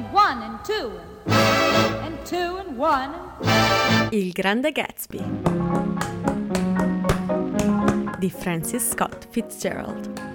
and 0.00 0.12
one 0.12 0.42
and 0.42 0.58
two 0.64 0.90
and 2.02 2.16
two 2.24 2.56
and 2.58 2.78
one. 2.78 3.10
Il 4.10 4.32
grande 4.32 4.72
Gatsby 4.72 5.20
di 8.18 8.30
Francis 8.30 8.90
Scott 8.90 9.26
Fitzgerald. 9.30 10.28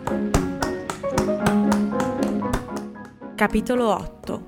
Capitolo 3.36 3.94
8 3.94 4.48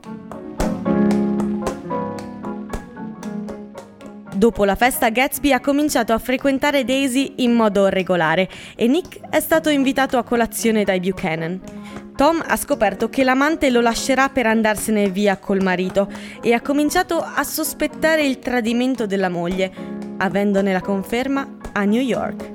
Dopo 4.34 4.66
la 4.66 4.76
festa 4.76 5.10
Gatsby 5.10 5.52
ha 5.52 5.60
cominciato 5.60 6.14
a 6.14 6.20
frequentare 6.20 6.86
Daisy 6.86 7.34
in 7.38 7.54
modo 7.54 7.88
regolare 7.88 8.48
e 8.76 8.88
Nick 8.88 9.20
è 9.30 9.40
stato 9.40 9.70
invitato 9.70 10.18
a 10.18 10.24
colazione 10.24 10.84
dai 10.84 11.00
Buchanan. 11.00 11.77
Tom 12.18 12.44
ha 12.44 12.56
scoperto 12.56 13.10
che 13.10 13.24
l'amante 13.24 13.70
lo 13.70 13.80
lascerà 13.80 14.30
per 14.30 14.48
andarsene 14.48 15.08
via 15.12 15.38
col 15.38 15.62
marito 15.62 16.12
e 16.42 16.52
ha 16.52 16.62
cominciato 16.62 17.22
a 17.22 17.44
sospettare 17.44 18.26
il 18.26 18.40
tradimento 18.40 19.06
della 19.06 19.30
moglie, 19.30 19.72
avendone 20.18 20.74
la 20.74 20.82
conferma 20.82 21.48
a 21.74 21.84
New 21.84 22.02
York. 22.02 22.54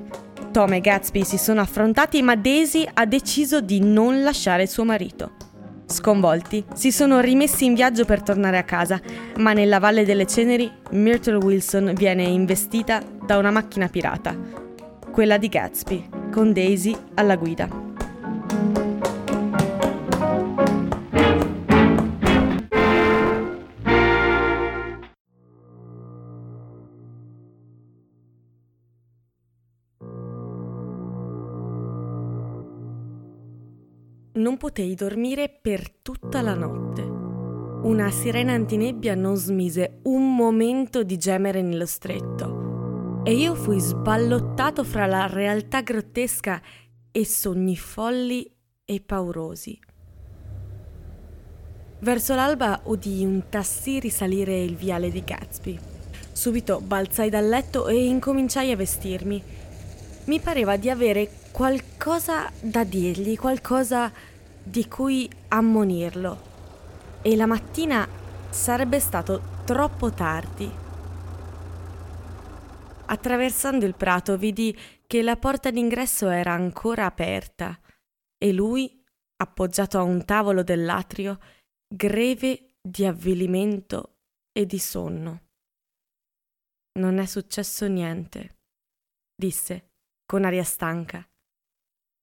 Tom 0.50 0.72
e 0.72 0.80
Gatsby 0.80 1.22
si 1.22 1.38
sono 1.38 1.60
affrontati 1.60 2.22
ma 2.22 2.34
Daisy 2.34 2.84
ha 2.92 3.06
deciso 3.06 3.60
di 3.60 3.78
non 3.78 4.24
lasciare 4.24 4.66
suo 4.66 4.84
marito. 4.84 5.30
Sconvolti, 5.86 6.64
si 6.74 6.90
sono 6.90 7.20
rimessi 7.20 7.64
in 7.64 7.74
viaggio 7.74 8.04
per 8.04 8.20
tornare 8.20 8.58
a 8.58 8.64
casa, 8.64 9.00
ma 9.36 9.52
nella 9.52 9.78
Valle 9.78 10.04
delle 10.04 10.26
Ceneri 10.26 10.68
Myrtle 10.90 11.36
Wilson 11.36 11.92
viene 11.94 12.24
investita 12.24 13.00
da 13.24 13.38
una 13.38 13.52
macchina 13.52 13.86
pirata, 13.86 14.36
quella 15.12 15.36
di 15.36 15.46
Gatsby, 15.46 16.08
con 16.32 16.52
Daisy 16.52 16.96
alla 17.14 17.36
guida. 17.36 18.91
Non 34.42 34.56
potei 34.56 34.96
dormire 34.96 35.48
per 35.48 35.88
tutta 36.02 36.40
la 36.42 36.54
notte. 36.54 37.00
Una 37.02 38.10
sirena 38.10 38.52
antinebbia 38.54 39.14
non 39.14 39.36
smise 39.36 40.00
un 40.02 40.34
momento 40.34 41.04
di 41.04 41.16
gemere 41.16 41.62
nello 41.62 41.86
stretto 41.86 43.20
e 43.24 43.34
io 43.34 43.54
fui 43.54 43.78
sballottato 43.78 44.82
fra 44.82 45.06
la 45.06 45.28
realtà 45.28 45.82
grottesca 45.82 46.60
e 47.12 47.24
sogni 47.24 47.76
folli 47.76 48.52
e 48.84 49.00
paurosi. 49.00 49.78
Verso 52.00 52.34
l'alba 52.34 52.80
udii 52.82 53.24
un 53.24 53.44
tassì 53.48 54.00
risalire 54.00 54.60
il 54.60 54.74
viale 54.74 55.08
di 55.12 55.22
Gatsby. 55.22 55.78
Subito 56.32 56.80
balzai 56.80 57.30
dal 57.30 57.46
letto 57.46 57.86
e 57.86 58.06
incominciai 58.06 58.72
a 58.72 58.76
vestirmi. 58.76 59.40
Mi 60.24 60.40
pareva 60.40 60.76
di 60.76 60.90
avere 60.90 61.30
qualcosa 61.52 62.50
da 62.60 62.82
dirgli, 62.82 63.36
qualcosa 63.38 64.30
di 64.62 64.86
cui 64.88 65.30
ammonirlo. 65.48 66.50
E 67.22 67.36
la 67.36 67.46
mattina 67.46 68.08
sarebbe 68.50 69.00
stato 69.00 69.60
troppo 69.64 70.10
tardi. 70.10 70.70
Attraversando 73.06 73.84
il 73.84 73.94
prato 73.94 74.36
vidi 74.36 74.76
che 75.06 75.22
la 75.22 75.36
porta 75.36 75.70
d'ingresso 75.70 76.28
era 76.28 76.52
ancora 76.52 77.04
aperta 77.04 77.78
e 78.38 78.52
lui, 78.52 79.04
appoggiato 79.36 79.98
a 79.98 80.02
un 80.02 80.24
tavolo 80.24 80.62
dell'atrio, 80.62 81.38
greve 81.86 82.76
di 82.80 83.04
avvilimento 83.04 84.16
e 84.52 84.66
di 84.66 84.78
sonno. 84.78 85.48
Non 86.98 87.18
è 87.18 87.26
successo 87.26 87.86
niente, 87.86 88.58
disse 89.34 89.90
con 90.26 90.44
aria 90.44 90.64
stanca. 90.64 91.26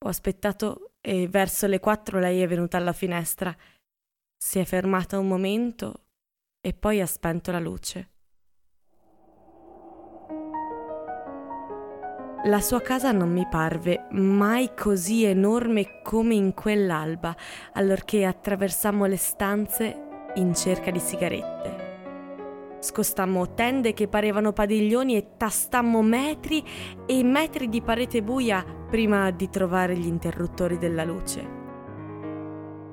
Ho 0.05 0.07
aspettato 0.07 0.88
e 1.01 1.27
verso 1.27 1.67
le 1.67 1.79
quattro 1.79 2.19
lei 2.19 2.41
è 2.41 2.47
venuta 2.47 2.77
alla 2.77 2.93
finestra. 2.93 3.55
Si 4.37 4.59
è 4.59 4.65
fermata 4.65 5.17
un 5.17 5.27
momento 5.27 6.05
e 6.61 6.73
poi 6.73 7.01
ha 7.01 7.05
spento 7.05 7.51
la 7.51 7.59
luce. 7.59 8.09
La 12.45 12.61
sua 12.61 12.79
casa 12.79 13.11
non 13.11 13.31
mi 13.33 13.45
parve 13.49 14.07
mai 14.11 14.73
così 14.73 15.25
enorme 15.25 16.01
come 16.01 16.35
in 16.35 16.53
quell'alba, 16.53 17.35
allorché 17.73 18.23
attraversammo 18.23 19.05
le 19.05 19.17
stanze 19.17 20.31
in 20.35 20.55
cerca 20.55 20.89
di 20.89 20.99
sigarette. 20.99 21.68
Scostammo 22.79 23.53
tende 23.53 23.93
che 23.93 24.07
parevano 24.07 24.53
padiglioni 24.53 25.17
e 25.17 25.35
tastammo 25.37 26.01
metri 26.01 26.63
e 27.05 27.23
metri 27.23 27.67
di 27.67 27.81
parete 27.81 28.23
buia 28.23 28.63
prima 28.89 29.29
di 29.31 29.49
trovare 29.49 29.97
gli 29.97 30.07
interruttori 30.07 30.77
della 30.77 31.03
luce. 31.03 31.57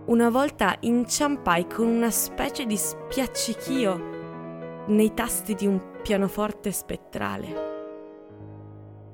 Una 0.06 0.28
volta 0.28 0.76
inciampai 0.80 1.66
con 1.66 1.86
una 1.86 2.10
specie 2.10 2.66
di 2.66 2.76
spiaccichio 2.76 4.14
nei 4.88 5.14
tasti 5.14 5.54
di 5.54 5.66
un 5.66 5.80
pianoforte 6.02 6.70
spettrale. 6.70 7.74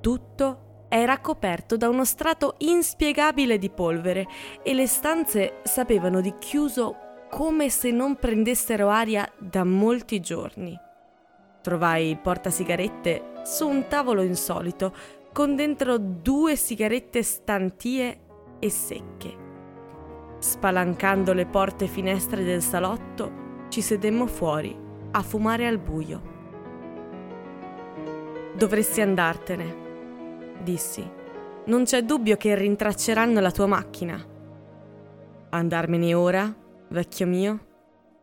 Tutto 0.01 0.87
era 0.89 1.19
coperto 1.21 1.79
da 1.79 1.89
uno 1.89 2.05
strato 2.05 2.57
inspiegabile 2.59 3.57
di 3.57 3.71
polvere 3.71 4.27
e 4.63 4.75
le 4.75 4.87
stanze 4.87 5.61
sapevano 5.63 6.21
di 6.21 6.35
chiuso 6.39 7.02
come 7.35 7.71
se 7.71 7.91
non 7.91 8.17
prendessero 8.17 8.91
aria 8.91 9.27
da 9.39 9.65
molti 9.65 10.21
giorni. 10.21 10.79
Trovai 11.63 12.11
il 12.11 12.19
portasigarette 12.19 13.41
su 13.45 13.67
un 13.67 13.87
tavolo 13.89 14.21
insolito, 14.21 14.95
con 15.33 15.57
dentro 15.57 15.97
due 15.97 16.57
sigarette 16.57 17.23
stantie 17.23 18.19
e 18.59 18.69
secche. 18.69 19.37
Spalancando 20.41 21.33
le 21.33 21.47
porte 21.47 21.87
e 21.87 21.89
finestre 21.89 22.45
del 22.45 22.61
salotto, 22.61 23.67
ci 23.71 23.81
sedemmo 23.81 24.27
fuori 24.27 24.79
a 25.13 25.23
fumare 25.23 25.67
al 25.67 25.79
buio. 25.79 26.21
Dovresti 28.55 29.01
andartene, 29.01 29.77
dissi. 30.63 31.11
Non 31.65 31.85
c'è 31.85 32.03
dubbio 32.03 32.37
che 32.37 32.55
rintracceranno 32.55 33.41
la 33.41 33.51
tua 33.51 33.67
macchina. 33.67 34.23
Andarmene 35.49 36.13
ora? 36.13 36.61
Vecchio 36.93 37.27
mio? 37.27 37.67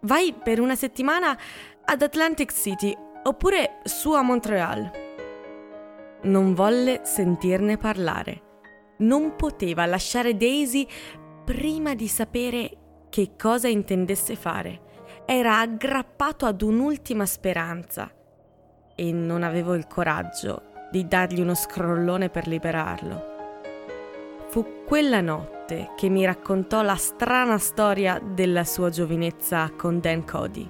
Vai 0.01 0.33
per 0.33 0.59
una 0.59 0.75
settimana 0.75 1.37
ad 1.83 2.01
Atlantic 2.01 2.53
City 2.53 2.95
oppure 3.23 3.79
su 3.83 4.11
a 4.13 4.21
Montreal. 4.21 4.91
Non 6.21 6.53
volle 6.53 7.01
sentirne 7.03 7.77
parlare. 7.77 8.41
Non 8.99 9.35
poteva 9.35 9.85
lasciare 9.85 10.35
Daisy 10.35 10.87
prima 11.43 11.95
di 11.95 12.07
sapere 12.07 12.77
che 13.09 13.31
cosa 13.37 13.67
intendesse 13.67 14.35
fare. 14.35 14.87
Era 15.25 15.59
aggrappato 15.59 16.45
ad 16.45 16.61
un'ultima 16.61 17.25
speranza 17.25 18.11
e 18.95 19.11
non 19.11 19.43
avevo 19.43 19.75
il 19.75 19.87
coraggio 19.87 20.87
di 20.91 21.07
dargli 21.07 21.39
uno 21.39 21.55
scrollone 21.55 22.29
per 22.29 22.47
liberarlo. 22.47 23.28
Fu 24.49 24.83
quella 24.83 25.21
notte 25.21 25.91
che 25.95 26.09
mi 26.09 26.25
raccontò 26.25 26.81
la 26.81 26.95
strana 26.95 27.59
storia 27.59 28.19
della 28.19 28.63
sua 28.63 28.89
giovinezza 28.89 29.71
con 29.77 29.99
Dan 29.99 30.25
Cody. 30.25 30.67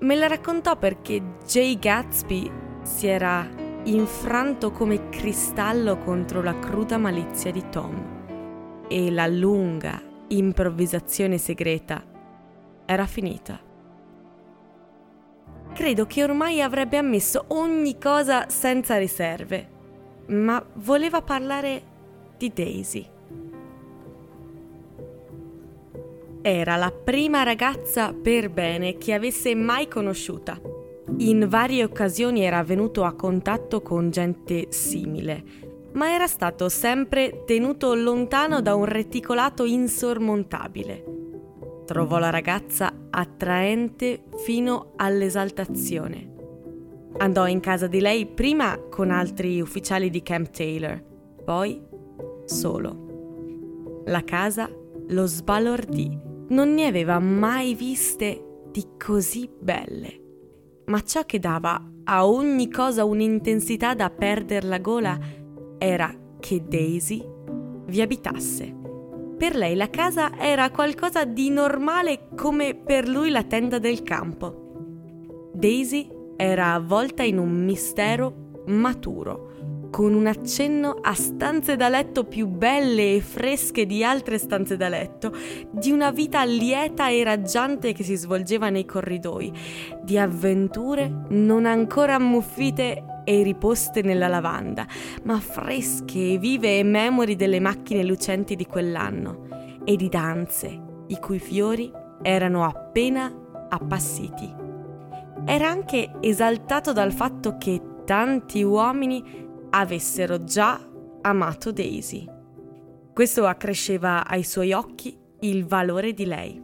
Me 0.00 0.14
la 0.16 0.26
raccontò 0.26 0.76
perché 0.76 1.22
Jay 1.46 1.78
Gatsby 1.78 2.50
si 2.82 3.06
era 3.06 3.48
infranto 3.84 4.70
come 4.70 5.08
cristallo 5.08 5.96
contro 5.96 6.42
la 6.42 6.58
cruda 6.58 6.98
malizia 6.98 7.50
di 7.50 7.66
Tom 7.70 8.84
e 8.86 9.10
la 9.10 9.26
lunga 9.26 9.98
improvvisazione 10.28 11.38
segreta 11.38 12.04
era 12.84 13.06
finita. 13.06 13.58
Credo 15.72 16.04
che 16.04 16.22
ormai 16.22 16.60
avrebbe 16.60 16.98
ammesso 16.98 17.46
ogni 17.48 17.96
cosa 17.98 18.50
senza 18.50 18.98
riserve, 18.98 19.68
ma 20.26 20.62
voleva 20.74 21.22
parlare 21.22 21.91
di 22.42 22.52
Daisy. 22.52 23.06
Era 26.42 26.74
la 26.74 26.90
prima 26.90 27.44
ragazza 27.44 28.12
per 28.12 28.50
bene 28.50 28.98
che 28.98 29.12
avesse 29.12 29.54
mai 29.54 29.86
conosciuta. 29.86 30.60
In 31.18 31.46
varie 31.48 31.84
occasioni 31.84 32.42
era 32.42 32.64
venuto 32.64 33.04
a 33.04 33.12
contatto 33.12 33.80
con 33.80 34.10
gente 34.10 34.72
simile, 34.72 35.44
ma 35.92 36.12
era 36.12 36.26
stato 36.26 36.68
sempre 36.68 37.44
tenuto 37.44 37.94
lontano 37.94 38.60
da 38.60 38.74
un 38.74 38.86
reticolato 38.86 39.64
insormontabile. 39.64 41.04
Trovò 41.86 42.18
la 42.18 42.30
ragazza 42.30 42.92
attraente 43.10 44.24
fino 44.44 44.94
all'esaltazione. 44.96 46.30
Andò 47.18 47.46
in 47.46 47.60
casa 47.60 47.86
di 47.86 48.00
lei 48.00 48.26
prima 48.26 48.78
con 48.90 49.10
altri 49.10 49.60
ufficiali 49.60 50.10
di 50.10 50.22
Camp 50.22 50.50
Taylor, 50.50 51.00
poi 51.44 51.90
solo. 52.52 54.02
La 54.04 54.22
casa 54.22 54.70
lo 55.08 55.26
sbalordì 55.26 56.16
non 56.48 56.74
ne 56.74 56.86
aveva 56.86 57.18
mai 57.18 57.74
viste 57.74 58.66
di 58.70 58.86
così 59.02 59.48
belle. 59.58 60.20
Ma 60.86 61.00
ciò 61.00 61.24
che 61.24 61.38
dava 61.38 61.82
a 62.04 62.26
ogni 62.26 62.70
cosa 62.70 63.04
un'intensità 63.04 63.94
da 63.94 64.10
perdere 64.10 64.66
la 64.66 64.78
gola 64.78 65.18
era 65.78 66.14
che 66.38 66.62
Daisy 66.66 67.24
vi 67.86 68.00
abitasse. 68.00 68.80
Per 69.38 69.56
lei 69.56 69.74
la 69.74 69.88
casa 69.88 70.36
era 70.38 70.70
qualcosa 70.70 71.24
di 71.24 71.48
normale 71.50 72.28
come 72.36 72.74
per 72.74 73.08
lui 73.08 73.30
la 73.30 73.44
tenda 73.44 73.78
del 73.78 74.02
campo. 74.02 75.50
Daisy 75.54 76.08
era 76.36 76.74
avvolta 76.74 77.22
in 77.22 77.38
un 77.38 77.64
mistero 77.64 78.50
maturo 78.66 79.51
con 79.92 80.14
un 80.14 80.26
accenno 80.26 80.96
a 81.02 81.12
stanze 81.12 81.76
da 81.76 81.90
letto 81.90 82.24
più 82.24 82.46
belle 82.46 83.16
e 83.16 83.20
fresche 83.20 83.84
di 83.84 84.02
altre 84.02 84.38
stanze 84.38 84.78
da 84.78 84.88
letto, 84.88 85.36
di 85.70 85.90
una 85.90 86.10
vita 86.10 86.42
lieta 86.44 87.10
e 87.10 87.22
raggiante 87.22 87.92
che 87.92 88.02
si 88.02 88.16
svolgeva 88.16 88.70
nei 88.70 88.86
corridoi, 88.86 89.52
di 90.02 90.16
avventure 90.16 91.24
non 91.28 91.66
ancora 91.66 92.14
ammuffite 92.14 93.04
e 93.24 93.42
riposte 93.42 94.00
nella 94.00 94.28
lavanda, 94.28 94.86
ma 95.24 95.38
fresche 95.38 96.32
e 96.32 96.38
vive 96.38 96.78
e 96.78 96.82
memori 96.84 97.36
delle 97.36 97.60
macchine 97.60 98.02
lucenti 98.02 98.56
di 98.56 98.64
quell'anno, 98.64 99.46
e 99.84 99.96
di 99.96 100.08
danze 100.08 100.80
i 101.08 101.18
cui 101.18 101.38
fiori 101.38 101.92
erano 102.22 102.64
appena 102.64 103.30
appassiti. 103.68 104.50
Era 105.44 105.68
anche 105.68 106.12
esaltato 106.20 106.94
dal 106.94 107.12
fatto 107.12 107.58
che 107.58 107.90
tanti 108.04 108.62
uomini 108.62 109.41
avessero 109.74 110.44
già 110.44 110.80
amato 111.22 111.72
Daisy. 111.72 112.26
Questo 113.12 113.46
accresceva 113.46 114.26
ai 114.26 114.42
suoi 114.42 114.72
occhi 114.72 115.16
il 115.40 115.66
valore 115.66 116.12
di 116.12 116.24
lei. 116.24 116.62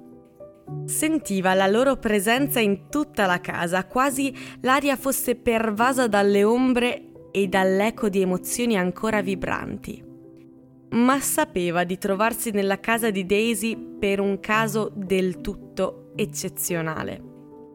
Sentiva 0.84 1.54
la 1.54 1.66
loro 1.66 1.96
presenza 1.96 2.60
in 2.60 2.88
tutta 2.90 3.26
la 3.26 3.40
casa, 3.40 3.86
quasi 3.86 4.34
l'aria 4.60 4.96
fosse 4.96 5.34
pervasa 5.34 6.06
dalle 6.06 6.44
ombre 6.44 7.30
e 7.30 7.46
dall'eco 7.46 8.08
di 8.08 8.20
emozioni 8.20 8.76
ancora 8.76 9.22
vibranti. 9.22 10.04
Ma 10.90 11.20
sapeva 11.20 11.84
di 11.84 11.98
trovarsi 11.98 12.50
nella 12.50 12.80
casa 12.80 13.10
di 13.10 13.24
Daisy 13.24 13.76
per 13.76 14.20
un 14.20 14.40
caso 14.40 14.90
del 14.94 15.40
tutto 15.40 16.12
eccezionale. 16.16 17.22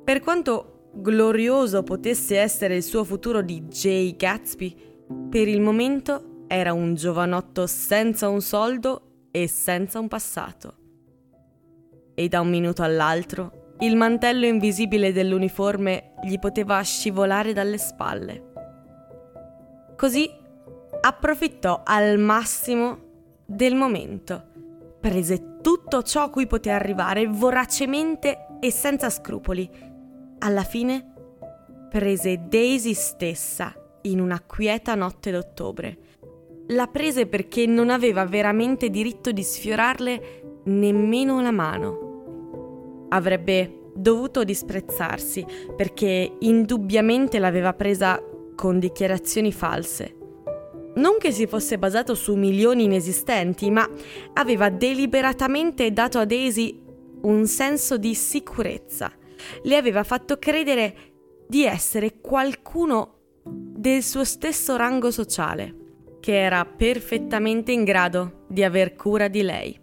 Per 0.03 0.19
quanto 0.19 0.89
glorioso 0.95 1.81
potesse 1.81 2.37
essere 2.37 2.75
il 2.75 2.83
suo 2.83 3.03
futuro 3.03 3.41
di 3.41 3.61
Jay 3.61 4.15
Gatsby, 4.15 4.92
per 5.29 5.47
il 5.47 5.61
momento 5.61 6.45
era 6.47 6.73
un 6.73 6.93
giovanotto 6.93 7.65
senza 7.65 8.29
un 8.29 8.41
soldo 8.41 9.29
e 9.31 9.47
senza 9.47 9.99
un 9.99 10.07
passato. 10.07 10.75
E 12.13 12.27
da 12.27 12.41
un 12.41 12.49
minuto 12.49 12.83
all'altro 12.83 13.75
il 13.79 13.95
mantello 13.95 14.45
invisibile 14.45 15.11
dell'uniforme 15.11 16.13
gli 16.23 16.37
poteva 16.37 16.79
scivolare 16.81 17.53
dalle 17.53 17.79
spalle. 17.79 18.51
Così 19.97 20.29
approfittò 21.01 21.81
al 21.83 22.19
massimo 22.19 22.99
del 23.45 23.73
momento, 23.75 24.43
prese 24.99 25.57
tutto 25.61 26.03
ciò 26.03 26.23
a 26.23 26.29
cui 26.29 26.45
poté 26.45 26.69
arrivare 26.69 27.25
voracemente 27.25 28.57
e 28.59 28.71
senza 28.71 29.09
scrupoli. 29.09 29.69
Alla 30.39 30.63
fine 30.63 31.11
prese 31.89 32.47
Daisy 32.47 32.93
stessa 32.93 33.73
in 34.03 34.19
una 34.19 34.41
quieta 34.41 34.95
notte 34.95 35.31
d'ottobre. 35.31 35.97
La 36.67 36.87
prese 36.87 37.27
perché 37.27 37.65
non 37.65 37.89
aveva 37.89 38.25
veramente 38.25 38.89
diritto 38.89 39.31
di 39.31 39.43
sfiorarle 39.43 40.61
nemmeno 40.65 41.41
la 41.41 41.51
mano. 41.51 43.05
Avrebbe 43.09 43.79
dovuto 43.93 44.43
disprezzarsi 44.43 45.45
perché 45.75 46.37
indubbiamente 46.39 47.37
l'aveva 47.37 47.73
presa 47.73 48.21
con 48.55 48.79
dichiarazioni 48.79 49.51
false. 49.51 50.17
Non 50.95 51.17
che 51.17 51.31
si 51.31 51.47
fosse 51.47 51.77
basato 51.77 52.13
su 52.13 52.35
milioni 52.35 52.83
inesistenti, 52.83 53.71
ma 53.71 53.87
aveva 54.33 54.69
deliberatamente 54.69 55.91
dato 55.91 56.19
a 56.19 56.25
Daisy 56.25 56.81
un 57.21 57.45
senso 57.47 57.97
di 57.97 58.13
sicurezza. 58.13 59.11
Le 59.63 59.75
aveva 59.75 60.03
fatto 60.03 60.37
credere 60.37 60.95
di 61.47 61.65
essere 61.65 62.19
qualcuno 62.21 63.12
del 63.45 64.03
suo 64.03 64.23
stesso 64.23 64.75
rango 64.75 65.11
sociale, 65.11 65.75
che 66.19 66.39
era 66.39 66.65
perfettamente 66.65 67.71
in 67.71 67.83
grado 67.83 68.45
di 68.47 68.63
aver 68.63 68.95
cura 68.95 69.27
di 69.27 69.41
lei. 69.41 69.81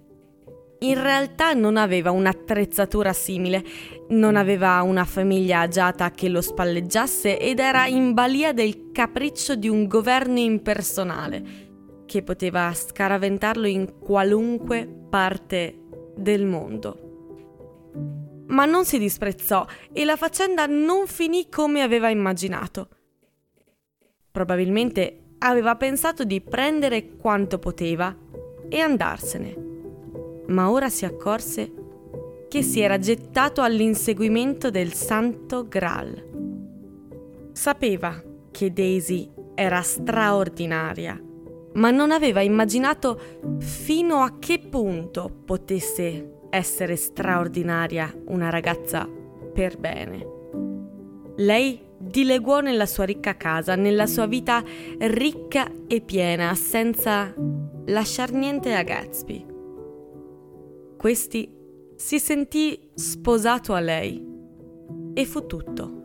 In 0.83 1.03
realtà 1.03 1.53
non 1.53 1.77
aveva 1.77 2.11
un'attrezzatura 2.11 3.13
simile, 3.13 3.63
non 4.09 4.37
aveva 4.37 4.81
una 4.81 5.05
famiglia 5.05 5.61
agiata 5.61 6.11
che 6.11 6.31
lo 6.31 6.41
spalleggiasse 6.41 7.39
ed 7.39 7.59
era 7.59 7.87
in 7.87 8.15
balia 8.15 8.55
del 8.55 8.91
capriccio 8.91 9.57
di 9.57 9.69
un 9.69 9.87
governo 9.87 10.39
impersonale, 10.39 11.43
che 12.07 12.23
poteva 12.23 12.73
scaraventarlo 12.73 13.67
in 13.67 13.99
qualunque 13.99 14.89
parte 15.11 15.79
del 16.17 16.47
mondo. 16.47 17.09
Ma 18.47 18.65
non 18.65 18.87
si 18.87 18.99
disprezzò 18.99 19.67
e 19.93 20.05
la 20.07 20.17
faccenda 20.17 20.65
non 20.65 21.07
finì 21.07 21.51
come 21.51 21.83
aveva 21.83 22.09
immaginato. 22.09 22.89
Probabilmente 24.31 25.19
aveva 25.39 25.77
pensato 25.77 26.25
di 26.25 26.41
prendere 26.41 27.17
quanto 27.17 27.59
poteva 27.59 28.15
e 28.69 28.79
andarsene. 28.79 29.69
Ma 30.47 30.71
ora 30.71 30.89
si 30.89 31.05
accorse 31.05 31.73
che 32.49 32.63
si 32.63 32.81
era 32.81 32.99
gettato 32.99 33.63
all'inseguimento 33.63 34.71
del 34.71 34.93
Santo 34.93 35.69
Graal. 35.69 36.29
Sapeva 37.53 38.23
che 38.51 38.73
Daisy 38.73 39.31
era 39.55 39.83
straordinaria, 39.83 41.21
ma 41.75 41.91
non 41.91 42.11
aveva 42.11 42.41
immaginato 42.41 43.21
fino 43.59 44.23
a 44.23 44.39
che 44.39 44.59
punto 44.59 45.31
potesse 45.45 46.39
essere 46.51 46.97
straordinaria 46.97 48.13
una 48.27 48.51
ragazza 48.51 49.09
per 49.53 49.79
bene. 49.79 50.27
Lei 51.37 51.81
dileguò 52.01 52.61
nella 52.61 52.87
sua 52.87 53.05
ricca 53.05 53.37
casa, 53.37 53.75
nella 53.75 54.07
sua 54.07 54.27
vita 54.27 54.65
ricca 54.99 55.71
e 55.87 56.01
piena, 56.01 56.55
senza 56.55 57.35
lasciar 57.87 58.33
niente 58.33 58.75
a 58.75 58.83
Gatsby. 58.83 59.47
Questi 60.97 61.53
si 61.95 62.19
sentì 62.19 62.89
sposato 62.95 63.75
a 63.75 63.81
lei 63.81 64.25
e 65.13 65.25
fu 65.27 65.47
tutto. 65.47 65.99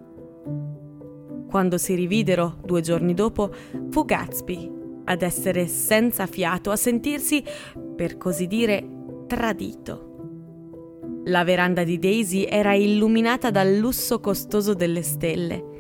Quando 1.50 1.78
si 1.78 1.96
rividero 1.96 2.58
due 2.66 2.82
giorni 2.82 3.14
dopo, 3.14 3.50
fu 3.90 4.04
Gatsby 4.04 4.74
ad 5.06 5.22
essere 5.22 5.68
senza 5.68 6.26
fiato, 6.26 6.72
a 6.72 6.76
sentirsi, 6.76 7.42
per 7.96 8.18
così 8.18 8.48
dire, 8.48 8.86
tradito. 9.28 10.12
La 11.26 11.46
veranda 11.46 11.84
di 11.84 11.98
Daisy 11.98 12.44
era 12.44 12.74
illuminata 12.74 13.50
dal 13.50 13.78
lusso 13.78 14.20
costoso 14.20 14.74
delle 14.74 15.02
stelle 15.02 15.74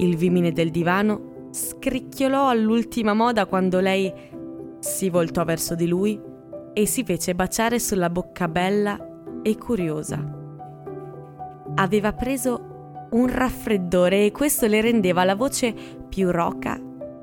il 0.00 0.16
vimine 0.16 0.52
del 0.52 0.70
divano 0.70 1.48
scricchiolò 1.50 2.48
all'ultima 2.48 3.12
moda 3.12 3.46
quando 3.46 3.80
lei 3.80 4.12
si 4.78 5.10
voltò 5.10 5.44
verso 5.44 5.74
di 5.74 5.86
lui 5.86 6.20
e 6.72 6.86
si 6.86 7.04
fece 7.04 7.34
baciare 7.34 7.78
sulla 7.78 8.08
bocca 8.08 8.48
bella 8.48 8.98
e 9.42 9.56
curiosa. 9.56 10.38
Aveva 11.74 12.12
preso 12.12 13.08
un 13.10 13.26
raffreddore 13.28 14.26
e 14.26 14.30
questo 14.30 14.66
le 14.66 14.80
rendeva 14.80 15.24
la 15.24 15.34
voce 15.34 15.74
più 16.08 16.30
roca 16.30 16.80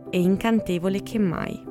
e 0.10 0.19
incantevole 0.19 1.01
che 1.01 1.19
mai. 1.19 1.63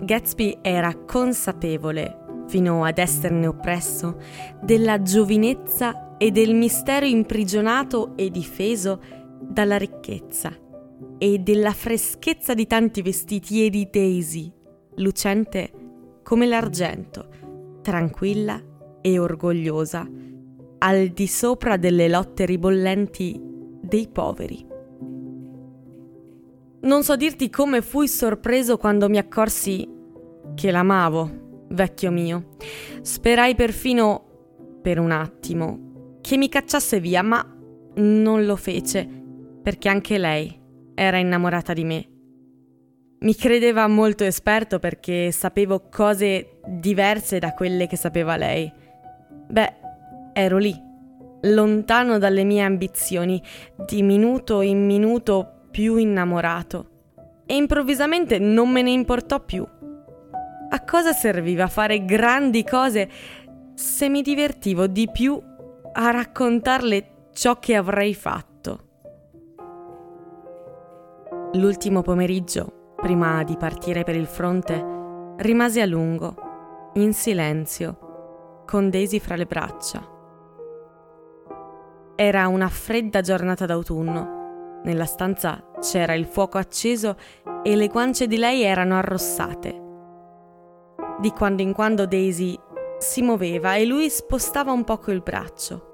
Gatsby 0.00 0.58
era 0.62 0.94
consapevole, 0.94 2.44
fino 2.46 2.84
ad 2.84 2.98
esserne 2.98 3.46
oppresso, 3.46 4.16
della 4.62 5.02
giovinezza 5.02 6.16
e 6.16 6.30
del 6.30 6.54
mistero 6.54 7.06
imprigionato 7.06 8.16
e 8.16 8.30
difeso 8.30 9.00
dalla 9.48 9.76
ricchezza 9.76 10.52
e 11.18 11.38
della 11.38 11.72
freschezza 11.72 12.54
di 12.54 12.66
tanti 12.66 13.02
vestiti 13.02 13.64
e 13.64 13.70
di 13.70 13.88
Daisy, 13.90 14.52
lucente 14.96 15.70
come 16.22 16.46
l'argento, 16.46 17.28
tranquilla 17.82 18.60
e 19.00 19.18
orgogliosa, 19.18 20.06
al 20.78 21.08
di 21.08 21.26
sopra 21.26 21.76
delle 21.76 22.08
lotte 22.08 22.44
ribollenti 22.44 23.40
dei 23.40 24.08
poveri. 24.08 24.66
Non 26.80 27.02
so 27.02 27.16
dirti 27.16 27.50
come 27.50 27.82
fui 27.82 28.06
sorpreso 28.06 28.76
quando 28.76 29.08
mi 29.08 29.18
accorsi 29.18 29.88
che 30.54 30.70
l'amavo, 30.70 31.66
vecchio 31.70 32.10
mio. 32.10 32.56
Sperai 33.00 33.54
perfino, 33.54 34.24
per 34.80 35.00
un 35.00 35.10
attimo, 35.10 36.18
che 36.20 36.36
mi 36.36 36.48
cacciasse 36.48 37.00
via, 37.00 37.22
ma 37.22 37.44
non 37.96 38.44
lo 38.44 38.54
fece 38.54 39.17
perché 39.68 39.90
anche 39.90 40.16
lei 40.16 40.58
era 40.94 41.18
innamorata 41.18 41.74
di 41.74 41.84
me. 41.84 42.08
Mi 43.18 43.34
credeva 43.34 43.86
molto 43.86 44.24
esperto 44.24 44.78
perché 44.78 45.30
sapevo 45.30 45.90
cose 45.90 46.60
diverse 46.66 47.38
da 47.38 47.52
quelle 47.52 47.86
che 47.86 47.96
sapeva 47.96 48.36
lei. 48.36 48.72
Beh, 49.46 49.74
ero 50.32 50.56
lì, 50.56 50.74
lontano 51.42 52.16
dalle 52.16 52.44
mie 52.44 52.62
ambizioni, 52.62 53.42
di 53.86 54.02
minuto 54.02 54.62
in 54.62 54.86
minuto 54.86 55.66
più 55.70 55.96
innamorato. 55.96 56.88
E 57.44 57.54
improvvisamente 57.54 58.38
non 58.38 58.70
me 58.70 58.80
ne 58.80 58.92
importò 58.92 59.44
più. 59.44 59.68
A 60.70 60.84
cosa 60.86 61.12
serviva 61.12 61.66
fare 61.66 62.06
grandi 62.06 62.64
cose 62.64 63.06
se 63.74 64.08
mi 64.08 64.22
divertivo 64.22 64.86
di 64.86 65.10
più 65.12 65.38
a 65.92 66.10
raccontarle 66.10 67.26
ciò 67.34 67.58
che 67.58 67.74
avrei 67.74 68.14
fatto? 68.14 68.57
L'ultimo 71.54 72.02
pomeriggio, 72.02 72.92
prima 72.94 73.42
di 73.42 73.56
partire 73.56 74.04
per 74.04 74.14
il 74.14 74.26
fronte, 74.26 74.84
rimasi 75.38 75.80
a 75.80 75.86
lungo, 75.86 76.90
in 76.94 77.14
silenzio, 77.14 78.64
con 78.66 78.90
Daisy 78.90 79.18
fra 79.18 79.34
le 79.34 79.46
braccia. 79.46 80.06
Era 82.16 82.48
una 82.48 82.68
fredda 82.68 83.22
giornata 83.22 83.64
d'autunno. 83.64 84.80
Nella 84.84 85.06
stanza 85.06 85.70
c'era 85.80 86.12
il 86.12 86.26
fuoco 86.26 86.58
acceso 86.58 87.16
e 87.62 87.76
le 87.76 87.88
guance 87.88 88.26
di 88.26 88.36
lei 88.36 88.62
erano 88.62 88.96
arrossate. 88.96 89.82
Di 91.18 91.30
quando 91.30 91.62
in 91.62 91.72
quando 91.72 92.04
Daisy 92.04 92.54
si 92.98 93.22
muoveva 93.22 93.74
e 93.74 93.86
lui 93.86 94.10
spostava 94.10 94.70
un 94.70 94.84
poco 94.84 95.12
il 95.12 95.22
braccio. 95.22 95.86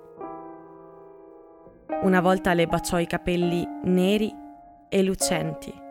Una 2.03 2.21
volta 2.21 2.55
le 2.55 2.67
baciò 2.67 2.99
i 2.99 3.07
capelli 3.07 3.65
neri 3.85 4.43
e 4.89 5.03
lucenti. 5.03 5.83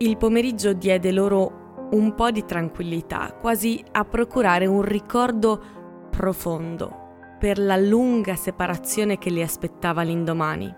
Il 0.00 0.16
pomeriggio 0.16 0.72
diede 0.74 1.10
loro 1.10 1.88
un 1.90 2.14
po' 2.14 2.30
di 2.30 2.44
tranquillità, 2.44 3.32
quasi 3.32 3.82
a 3.92 4.04
procurare 4.04 4.66
un 4.66 4.82
ricordo 4.82 5.60
profondo 6.10 7.06
per 7.38 7.58
la 7.58 7.76
lunga 7.76 8.36
separazione 8.36 9.18
che 9.18 9.30
li 9.30 9.42
aspettava 9.42 10.02
l'indomani. 10.02 10.72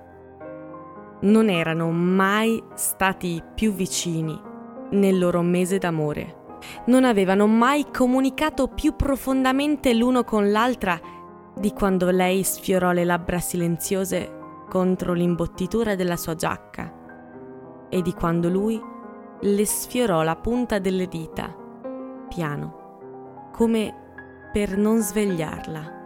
Non 1.23 1.49
erano 1.49 1.90
mai 1.90 2.62
stati 2.75 3.43
più 3.55 3.73
vicini 3.73 4.38
nel 4.93 5.19
loro 5.19 5.43
mese 5.43 5.79
d'amore. 5.79 6.37
Non 6.87 7.05
avevano 7.05 7.47
mai 7.47 7.87
comunicato 7.90 8.69
più 8.69 8.95
profondamente 8.95 9.95
l'uno 9.95 10.25
con 10.25 10.50
l'altra 10.50 10.99
di 11.61 11.73
quando 11.75 12.11
lei 12.11 12.43
sfiorò 12.43 12.90
le 12.93 13.05
labbra 13.05 13.38
silenziose 13.38 14.38
contro 14.67 15.12
l'imbottitura 15.12 15.95
della 15.95 16.17
sua 16.17 16.35
giacca 16.35 16.90
e 17.90 18.00
di 18.00 18.14
quando 18.14 18.49
lui 18.49 18.81
le 19.43 19.67
sfiorò 19.67 20.23
la 20.23 20.37
punta 20.37 20.79
delle 20.79 21.07
dita, 21.07 21.55
piano, 22.29 23.50
come 23.52 23.95
per 24.50 24.79
non 24.79 25.00
svegliarla. 25.00 25.99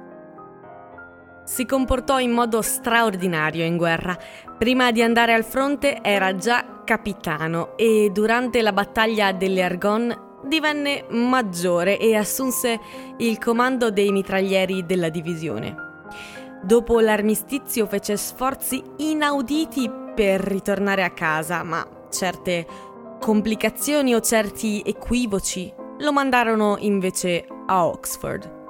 Si 1.45 1.65
comportò 1.67 2.19
in 2.19 2.33
modo 2.33 2.61
straordinario 2.61 3.65
in 3.65 3.77
guerra. 3.77 4.17
Prima 4.59 4.91
di 4.91 5.03
andare 5.03 5.35
al 5.35 5.45
fronte 5.45 6.03
era 6.03 6.35
già 6.35 6.83
capitano 6.85 7.77
e 7.77 8.11
durante 8.13 8.61
la 8.61 8.73
battaglia 8.73 9.31
delle 9.33 9.63
Argonne 9.63 10.33
divenne 10.47 11.07
maggiore 11.11 11.99
e 11.99 12.15
assunse 12.17 12.79
il 13.19 13.39
comando 13.39 13.91
dei 13.91 14.13
mitraglieri 14.13 14.85
della 14.87 15.09
divisione. 15.09 15.75
Dopo 16.63 17.01
l'armistizio 17.01 17.87
fece 17.87 18.17
sforzi 18.17 18.83
inauditi 18.99 19.91
per 20.15 20.41
ritornare 20.41 21.03
a 21.03 21.11
casa, 21.11 21.63
ma 21.63 21.87
certe 22.11 22.67
complicazioni 23.21 24.15
o 24.15 24.21
certi 24.21 24.83
equivoci 24.85 25.73
lo 25.99 26.13
mandarono 26.13 26.77
invece 26.79 27.47
a 27.67 27.87
Oxford. 27.87 28.63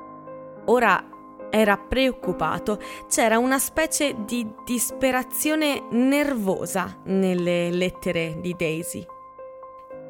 Ora 0.66 1.08
era 1.50 1.76
preoccupato, 1.76 2.80
c'era 3.08 3.38
una 3.38 3.58
specie 3.58 4.16
di 4.24 4.44
disperazione 4.64 5.86
nervosa 5.90 7.00
nelle 7.04 7.70
lettere 7.70 8.38
di 8.40 8.54
Daisy. 8.58 9.06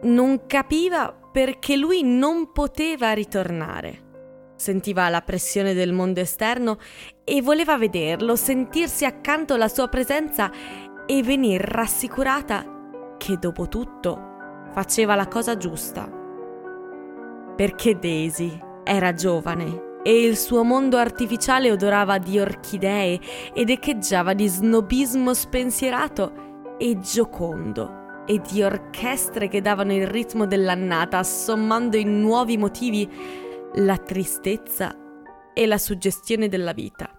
Non 0.02 0.47
capiva 0.47 1.24
perché 1.34 1.76
lui 1.76 2.04
non 2.04 2.52
poteva 2.52 3.12
ritornare. 3.12 4.52
Sentiva 4.54 5.08
la 5.08 5.20
pressione 5.20 5.74
del 5.74 5.92
mondo 5.92 6.20
esterno 6.20 6.78
e 7.24 7.42
voleva 7.42 7.76
vederlo, 7.76 8.36
sentirsi 8.36 9.04
accanto 9.04 9.54
alla 9.54 9.66
sua 9.66 9.88
presenza 9.88 10.48
e 11.04 11.22
venir 11.24 11.60
rassicurata 11.60 13.16
che 13.18 13.36
dopo 13.36 13.66
tutto 13.66 14.68
faceva 14.74 15.16
la 15.16 15.26
cosa 15.26 15.56
giusta. 15.56 16.08
Perché 17.56 17.98
Daisy 17.98 18.56
era 18.84 19.12
giovane 19.12 19.98
e 20.04 20.24
il 20.24 20.36
suo 20.36 20.62
mondo 20.62 20.98
artificiale 20.98 21.72
odorava 21.72 22.18
di 22.18 22.38
orchidee 22.38 23.18
ed 23.52 23.70
echeggiava 23.70 24.34
di 24.34 24.46
snobismo 24.46 25.34
spensierato 25.34 26.76
e 26.78 26.96
giocondo 27.00 28.02
e 28.26 28.40
di 28.40 28.62
orchestre 28.62 29.49
che 29.49 29.61
davano 29.61 29.93
il 29.93 30.07
ritmo 30.07 30.47
dell'annata, 30.47 31.19
assommando 31.19 31.97
in 31.97 32.21
nuovi 32.21 32.57
motivi 32.57 33.09
la 33.75 33.97
tristezza 33.97 34.97
e 35.52 35.66
la 35.66 35.78
suggestione 35.78 36.49
della 36.49 36.73
vita. 36.73 37.11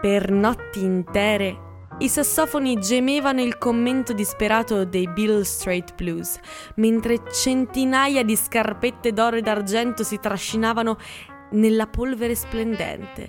Per 0.00 0.30
notti 0.30 0.82
intere 0.82 1.70
i 1.98 2.08
sassofoni 2.08 2.80
gemevano 2.80 3.40
il 3.40 3.58
commento 3.58 4.12
disperato 4.12 4.84
dei 4.84 5.08
Bill 5.08 5.42
Straight 5.42 5.94
Blues, 5.94 6.38
mentre 6.76 7.22
centinaia 7.30 8.24
di 8.24 8.34
scarpette 8.34 9.12
d'oro 9.12 9.36
e 9.36 9.42
d'argento 9.42 10.02
si 10.02 10.18
trascinavano 10.18 10.96
nella 11.52 11.86
polvere 11.86 12.34
splendente. 12.34 13.28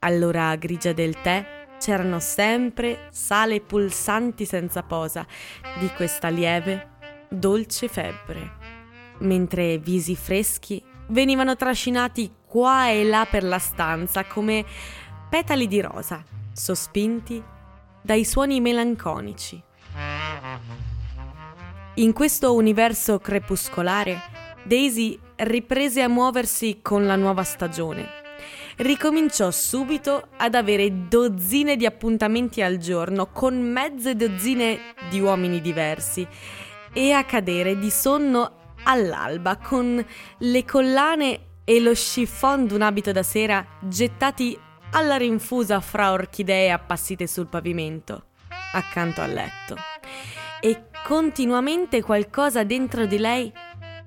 All'ora 0.00 0.56
grigia 0.56 0.92
del 0.92 1.20
tè 1.20 1.63
c'erano 1.78 2.18
sempre 2.20 3.08
sale 3.10 3.60
pulsanti 3.60 4.44
senza 4.44 4.82
posa 4.82 5.26
di 5.78 5.88
questa 5.88 6.28
lieve, 6.28 6.92
dolce 7.28 7.88
febbre, 7.88 8.52
mentre 9.18 9.78
visi 9.78 10.16
freschi 10.16 10.82
venivano 11.08 11.56
trascinati 11.56 12.32
qua 12.46 12.88
e 12.88 13.04
là 13.04 13.26
per 13.30 13.44
la 13.44 13.58
stanza 13.58 14.24
come 14.24 14.64
petali 15.28 15.66
di 15.66 15.80
rosa, 15.80 16.22
sospinti 16.52 17.42
dai 18.00 18.24
suoni 18.24 18.60
melanconici. 18.60 19.62
In 21.96 22.12
questo 22.12 22.54
universo 22.54 23.18
crepuscolare, 23.18 24.20
Daisy 24.64 25.18
riprese 25.36 26.02
a 26.02 26.08
muoversi 26.08 26.78
con 26.82 27.06
la 27.06 27.16
nuova 27.16 27.42
stagione 27.44 28.22
ricominciò 28.76 29.50
subito 29.50 30.28
ad 30.36 30.54
avere 30.54 31.08
dozzine 31.08 31.76
di 31.76 31.86
appuntamenti 31.86 32.62
al 32.62 32.78
giorno 32.78 33.30
con 33.30 33.60
mezze 33.60 34.16
dozzine 34.16 34.94
di 35.08 35.20
uomini 35.20 35.60
diversi 35.60 36.26
e 36.92 37.12
a 37.12 37.24
cadere 37.24 37.78
di 37.78 37.90
sonno 37.90 38.74
all'alba 38.84 39.56
con 39.56 40.04
le 40.38 40.64
collane 40.64 41.40
e 41.64 41.80
lo 41.80 41.92
chiffon 41.92 42.66
d'un 42.66 42.82
abito 42.82 43.12
da 43.12 43.22
sera 43.22 43.64
gettati 43.80 44.58
alla 44.90 45.16
rinfusa 45.16 45.80
fra 45.80 46.12
orchidee 46.12 46.70
appassite 46.70 47.26
sul 47.26 47.48
pavimento, 47.48 48.26
accanto 48.72 49.22
al 49.22 49.32
letto. 49.32 49.76
E 50.60 50.84
continuamente 51.04 52.02
qualcosa 52.02 52.64
dentro 52.64 53.06
di 53.06 53.18
lei 53.18 53.52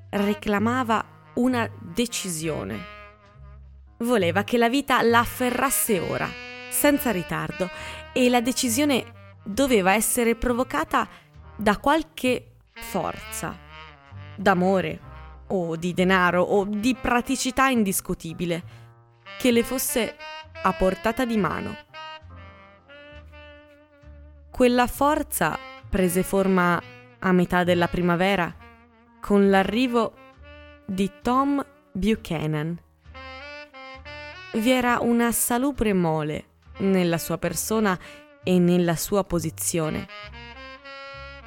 reclamava 0.09 1.03
una 1.35 1.69
decisione. 1.79 2.96
Voleva 3.99 4.43
che 4.43 4.57
la 4.57 4.69
vita 4.69 5.01
la 5.01 5.19
afferrasse 5.19 5.99
ora, 5.99 6.29
senza 6.69 7.11
ritardo, 7.11 7.69
e 8.13 8.29
la 8.29 8.41
decisione 8.41 9.05
doveva 9.43 9.93
essere 9.93 10.35
provocata 10.35 11.07
da 11.55 11.77
qualche 11.77 12.57
forza, 12.73 13.57
d'amore 14.35 14.99
o 15.47 15.75
di 15.75 15.93
denaro 15.93 16.43
o 16.43 16.65
di 16.65 16.95
praticità 16.95 17.67
indiscutibile, 17.69 18.63
che 19.39 19.51
le 19.51 19.63
fosse 19.63 20.15
a 20.61 20.73
portata 20.73 21.25
di 21.25 21.37
mano. 21.37 21.75
Quella 24.51 24.87
forza 24.87 25.57
prese 25.89 26.23
forma 26.23 26.81
a 27.19 27.31
metà 27.31 27.63
della 27.63 27.87
primavera 27.87 28.55
con 29.19 29.49
l'arrivo 29.49 30.13
di 30.85 31.11
Tom 31.21 31.63
Buchanan 31.91 32.85
vi 34.53 34.71
era 34.71 34.99
una 35.01 35.31
salubre 35.31 35.93
mole 35.93 36.45
nella 36.77 37.17
sua 37.17 37.37
persona 37.37 37.97
e 38.43 38.59
nella 38.59 38.95
sua 38.95 39.23
posizione. 39.23 40.07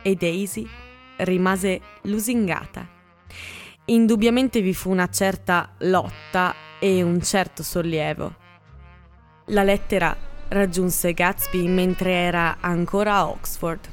E 0.02 0.14
Daisy 0.14 0.68
rimase 1.16 1.80
lusingata. 2.02 2.86
Indubbiamente 3.86 4.60
vi 4.60 4.74
fu 4.74 4.90
una 4.90 5.08
certa 5.08 5.74
lotta 5.78 6.54
e 6.78 7.02
un 7.02 7.20
certo 7.22 7.62
sollievo. 7.62 8.36
La 9.46 9.62
lettera 9.62 10.16
raggiunse 10.48 11.12
Gatsby 11.12 11.66
mentre 11.66 12.12
era 12.12 12.58
ancora 12.60 13.14
a 13.14 13.28
Oxford. 13.28 13.88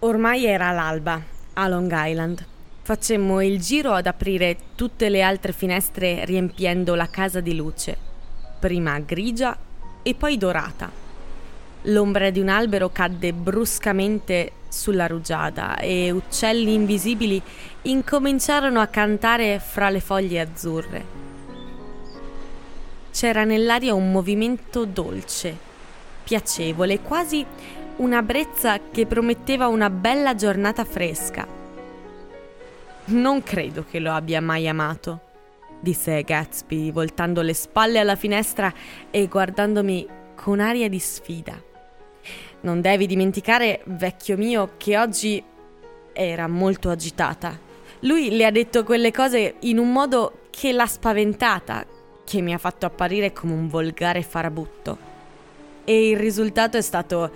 Ormai 0.00 0.44
era 0.44 0.70
l'alba 0.72 1.22
a 1.54 1.68
Long 1.68 1.92
Island. 1.94 2.46
Facemmo 2.84 3.40
il 3.40 3.62
giro 3.62 3.92
ad 3.92 4.06
aprire 4.06 4.58
tutte 4.74 5.08
le 5.08 5.22
altre 5.22 5.52
finestre 5.52 6.26
riempiendo 6.26 6.94
la 6.94 7.08
casa 7.08 7.40
di 7.40 7.56
luce, 7.56 7.96
prima 8.58 8.98
grigia 8.98 9.56
e 10.02 10.14
poi 10.14 10.36
dorata. 10.36 10.90
L'ombra 11.84 12.28
di 12.28 12.40
un 12.40 12.50
albero 12.50 12.90
cadde 12.90 13.32
bruscamente 13.32 14.52
sulla 14.68 15.06
rugiada 15.06 15.78
e 15.78 16.10
uccelli 16.10 16.74
invisibili 16.74 17.40
incominciarono 17.82 18.82
a 18.82 18.86
cantare 18.88 19.60
fra 19.60 19.88
le 19.88 20.00
foglie 20.00 20.40
azzurre. 20.40 21.04
C'era 23.10 23.44
nell'aria 23.44 23.94
un 23.94 24.12
movimento 24.12 24.84
dolce, 24.84 25.56
piacevole, 26.22 27.00
quasi 27.00 27.46
una 27.96 28.20
brezza 28.20 28.78
che 28.92 29.06
prometteva 29.06 29.68
una 29.68 29.88
bella 29.88 30.34
giornata 30.34 30.84
fresca. 30.84 31.63
Non 33.06 33.42
credo 33.42 33.84
che 33.88 33.98
lo 33.98 34.12
abbia 34.12 34.40
mai 34.40 34.66
amato, 34.66 35.20
disse 35.78 36.22
Gatsby, 36.22 36.90
voltando 36.90 37.42
le 37.42 37.52
spalle 37.52 37.98
alla 37.98 38.16
finestra 38.16 38.72
e 39.10 39.26
guardandomi 39.26 40.06
con 40.34 40.58
aria 40.58 40.88
di 40.88 40.98
sfida. 40.98 41.62
Non 42.62 42.80
devi 42.80 43.06
dimenticare, 43.06 43.82
vecchio 43.84 44.38
mio, 44.38 44.70
che 44.78 44.96
oggi 44.96 45.42
era 46.14 46.48
molto 46.48 46.88
agitata. 46.88 47.58
Lui 48.00 48.34
le 48.34 48.46
ha 48.46 48.50
detto 48.50 48.84
quelle 48.84 49.12
cose 49.12 49.56
in 49.60 49.76
un 49.76 49.92
modo 49.92 50.46
che 50.48 50.72
l'ha 50.72 50.86
spaventata, 50.86 51.84
che 52.24 52.40
mi 52.40 52.54
ha 52.54 52.58
fatto 52.58 52.86
apparire 52.86 53.34
come 53.34 53.52
un 53.52 53.68
volgare 53.68 54.22
farabutto. 54.22 54.96
E 55.84 56.08
il 56.08 56.16
risultato 56.16 56.78
è 56.78 56.82
stato 56.82 57.30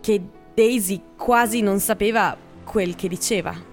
che 0.00 0.22
Daisy 0.54 1.02
quasi 1.16 1.62
non 1.62 1.80
sapeva 1.80 2.36
quel 2.62 2.94
che 2.94 3.08
diceva. 3.08 3.69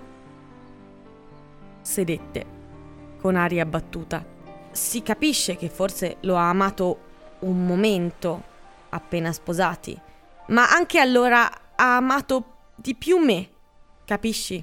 Sedette, 1.88 2.46
con 3.22 3.38
aria 3.38 3.64
abbattuta. 3.64 4.24
Si 4.72 5.02
capisce 5.02 5.56
che 5.56 5.70
forse 5.70 6.18
lo 6.22 6.36
ha 6.36 6.50
amato 6.50 7.00
un 7.40 7.66
momento, 7.66 8.44
appena 8.90 9.32
sposati, 9.32 9.98
ma 10.48 10.70
anche 10.70 11.00
allora 11.00 11.50
ha 11.76 11.96
amato 11.96 12.56
di 12.76 12.94
più 12.94 13.18
me, 13.20 13.50
capisci? 14.04 14.62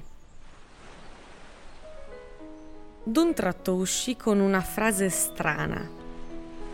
D'un 3.03 3.33
tratto 3.33 3.73
uscì 3.73 4.15
con 4.15 4.39
una 4.39 4.61
frase 4.61 5.09
strana. 5.09 5.89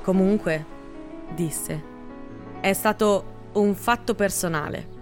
Comunque, 0.02 0.66
disse, 1.30 1.84
è 2.60 2.74
stato 2.74 3.50
un 3.54 3.74
fatto 3.74 4.16
personale. 4.16 5.00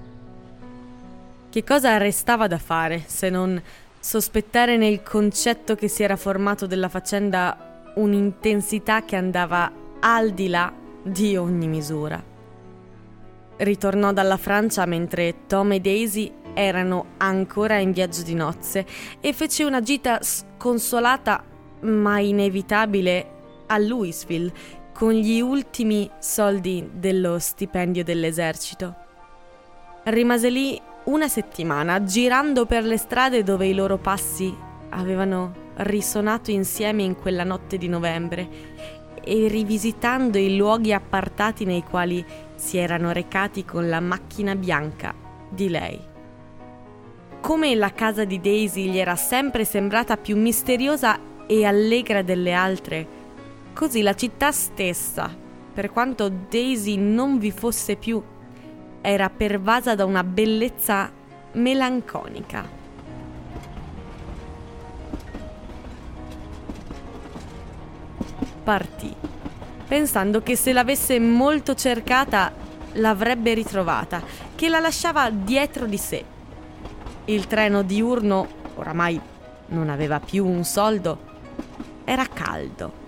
Che 1.50 1.63
cosa 1.63 1.98
restava 1.98 2.46
da 2.46 2.60
fare 2.60 3.03
se 3.08 3.32
non 3.32 3.60
sospettare 4.00 4.77
nel 4.77 5.03
concetto 5.03 5.75
che 5.75 5.88
si 5.88 6.03
era 6.03 6.15
formato 6.15 6.65
della 6.65 6.89
faccenda 6.89 7.91
un'intensità 7.96 9.03
che 9.03 9.15
andava 9.15 9.72
al 10.00 10.32
di 10.32 10.48
là 10.48 10.72
di 11.03 11.36
ogni 11.36 11.68
misura? 11.68 12.24
Ritornò 13.58 14.13
dalla 14.13 14.38
Francia 14.38 14.86
mentre 14.86 15.46
Tom 15.48 15.74
e 15.74 15.79
Daisy 15.82 16.32
erano 16.53 17.13
ancora 17.18 17.77
in 17.77 17.91
viaggio 17.91 18.24
di 18.24 18.34
nozze 18.34 18.86
e 19.20 19.34
fece 19.34 19.63
una 19.63 19.82
gita 19.82 20.20
sconsolata 20.22 21.44
ma 21.82 22.20
inevitabile 22.20 23.32
a 23.68 23.77
Louisville 23.77 24.51
con 24.94 25.12
gli 25.12 25.39
ultimi 25.39 26.10
soldi 26.20 26.89
dello 26.94 27.39
stipendio 27.39 28.03
dell'esercito. 28.03 28.96
Rimase 30.03 30.50
lì 30.50 30.82
una 31.10 31.28
settimana 31.28 32.04
girando 32.04 32.66
per 32.66 32.84
le 32.84 32.98
strade 32.98 33.44
dove 33.44 33.68
i 33.68 33.74
loro 33.74 33.98
passi 33.98 34.56
avevano 34.89 35.68
risuonato 35.78 36.51
insieme 36.51 37.04
in 37.04 37.16
quella 37.16 37.43
notte 37.43 37.78
di 37.78 37.88
novembre 37.88 38.48
e 39.22 39.48
rivisitando 39.48 40.38
i 40.38 40.56
luoghi 40.56 40.93
appartati 40.93 41.65
nei 41.65 41.84
quali 41.84 42.24
si 42.56 42.78
erano 42.78 43.12
recati 43.12 43.65
con 43.65 43.89
la 43.89 44.00
macchina 44.00 44.56
bianca 44.56 45.13
di 45.50 45.69
lei. 45.69 46.00
Come 47.41 47.76
la 47.76 47.91
casa 47.91 48.26
di 48.26 48.39
Daisy 48.39 48.89
gli 48.89 48.98
era 48.98 49.15
sempre 49.15 49.65
sembrata 49.65 50.17
più 50.17 50.38
misteriosa 50.38 51.19
e 51.48 51.65
allegra 51.65 52.22
delle 52.22 52.54
altre, 52.54 53.19
Così 53.80 54.02
la 54.02 54.13
città 54.13 54.52
stessa, 54.52 55.34
per 55.74 55.89
quanto 55.89 56.30
Daisy 56.30 56.98
non 56.98 57.38
vi 57.38 57.50
fosse 57.50 57.95
più, 57.95 58.22
era 59.01 59.29
pervasa 59.29 59.95
da 59.95 60.05
una 60.05 60.23
bellezza 60.23 61.12
melanconica. 61.53 62.77
Partì, 68.63 69.13
pensando 69.88 70.41
che 70.41 70.55
se 70.55 70.73
l'avesse 70.73 71.19
molto 71.19 71.73
cercata 71.73 72.51
l'avrebbe 72.93 73.53
ritrovata, 73.53 74.21
che 74.55 74.69
la 74.69 74.79
lasciava 74.79 75.29
dietro 75.29 75.85
di 75.85 75.97
sé. 75.97 76.23
Il 77.25 77.47
treno 77.47 77.81
diurno, 77.81 78.47
oramai 78.75 79.19
non 79.67 79.89
aveva 79.89 80.19
più 80.19 80.45
un 80.45 80.63
soldo, 80.63 81.17
era 82.03 82.25
caldo 82.27 83.07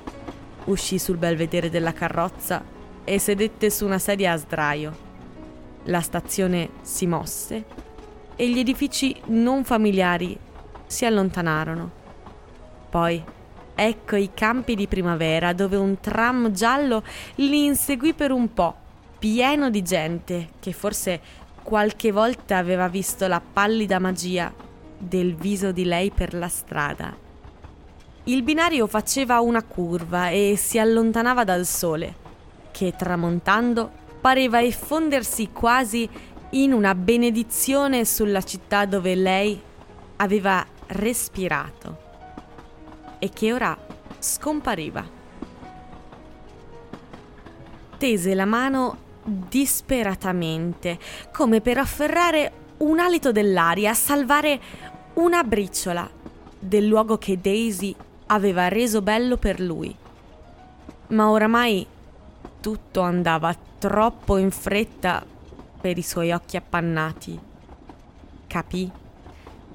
uscì 0.66 1.00
sul 1.00 1.18
belvedere 1.18 1.70
della 1.70 1.94
carrozza 1.94 2.64
e 3.04 3.18
sedette 3.20 3.70
su 3.70 3.86
una 3.86 3.98
sedia 3.98 4.34
a 4.34 4.38
sdraio. 4.38 5.10
La 5.86 6.02
stazione 6.02 6.70
si 6.82 7.08
mosse 7.08 7.66
e 8.36 8.50
gli 8.50 8.60
edifici 8.60 9.16
non 9.28 9.64
familiari 9.64 10.38
si 10.86 11.06
allontanarono. 11.06 11.90
Poi 12.90 13.24
ecco 13.74 14.16
i 14.16 14.32
campi 14.34 14.76
di 14.76 14.88
primavera 14.88 15.54
dove 15.54 15.78
un 15.78 16.00
tram 16.00 16.52
giallo 16.52 17.04
li 17.36 17.66
inseguì 17.66 18.14
per 18.14 18.32
un 18.32 18.54
po', 18.54 18.76
pieno 19.18 19.70
di 19.70 19.82
gente 19.82 20.50
che 20.60 20.72
forse 20.72 21.20
qualche 21.64 22.12
volta 22.12 22.58
aveva 22.58 22.88
visto 22.88 23.28
la 23.28 23.42
pallida 23.42 24.00
magia 24.00 24.54
del 24.98 25.36
viso 25.36 25.72
di 25.72 25.86
lei 25.86 26.12
per 26.12 26.34
la 26.34 26.48
strada. 26.48 27.16
Il 28.26 28.44
binario 28.44 28.86
faceva 28.86 29.40
una 29.40 29.64
curva 29.64 30.30
e 30.30 30.54
si 30.56 30.78
allontanava 30.78 31.44
dal 31.44 31.66
sole, 31.66 32.16
che 32.72 32.94
tramontando 32.96 34.01
pareva 34.22 34.62
effondersi 34.62 35.50
quasi 35.52 36.08
in 36.52 36.74
una 36.74 36.94
benedizione 36.96 38.06
sulla 38.06 38.44
città 38.44 38.86
dove 38.86 39.16
lei 39.16 39.60
aveva 40.18 40.66
respirato 40.88 42.10
e 43.20 43.30
che 43.30 43.52
ora 43.52 43.78
scompariva. 44.20 45.20
Tese 47.98 48.34
la 48.34 48.46
mano 48.46 49.10
disperatamente, 49.24 50.98
come 51.32 51.62
per 51.62 51.78
afferrare 51.78 52.52
un 52.78 53.00
alito 53.00 53.32
dell'aria, 53.32 53.94
salvare 53.94 54.60
una 55.14 55.44
briciola 55.44 56.10
del 56.58 56.88
luogo 56.88 57.18
che 57.18 57.40
Daisy 57.40 57.96
aveva 58.28 58.68
reso 58.68 59.02
bello 59.02 59.38
per 59.38 59.60
lui. 59.60 59.96
Ma 61.08 61.30
oramai 61.30 61.86
tutto 62.60 63.02
andava 63.02 63.56
troppo 63.82 64.38
in 64.38 64.52
fretta 64.52 65.26
per 65.82 65.98
i 65.98 66.04
suoi 66.04 66.32
occhi 66.32 66.56
appannati. 66.56 67.40
Capì 68.46 68.92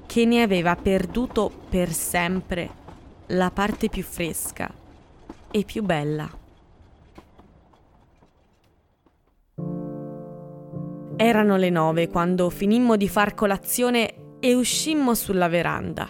che 0.05 0.23
ne 0.23 0.41
aveva 0.41 0.77
perduto 0.77 1.51
per 1.67 1.91
sempre 1.91 2.69
la 3.27 3.51
parte 3.51 3.89
più 3.89 4.03
fresca 4.03 4.71
e 5.51 5.63
più 5.65 5.83
bella. 5.83 6.29
Erano 11.17 11.57
le 11.57 11.69
nove 11.69 12.07
quando 12.07 12.49
finimmo 12.49 12.95
di 12.95 13.09
far 13.09 13.35
colazione 13.35 14.37
e 14.39 14.53
uscimmo 14.53 15.15
sulla 15.15 15.49
veranda. 15.49 16.07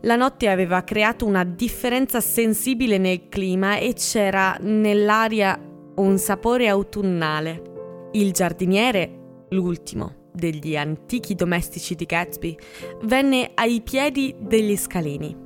La 0.00 0.16
notte 0.16 0.48
aveva 0.48 0.82
creato 0.82 1.26
una 1.26 1.44
differenza 1.44 2.20
sensibile 2.20 2.98
nel 2.98 3.28
clima 3.28 3.76
e 3.76 3.94
c'era 3.94 4.56
nell'aria 4.60 5.63
un 5.96 6.18
sapore 6.18 6.68
autunnale. 6.68 8.08
Il 8.12 8.32
giardiniere, 8.32 9.46
l'ultimo 9.50 10.22
degli 10.32 10.76
antichi 10.76 11.34
domestici 11.34 11.94
di 11.94 12.04
Gatsby, 12.04 12.56
venne 13.02 13.52
ai 13.54 13.80
piedi 13.82 14.34
degli 14.38 14.76
scalini. 14.76 15.42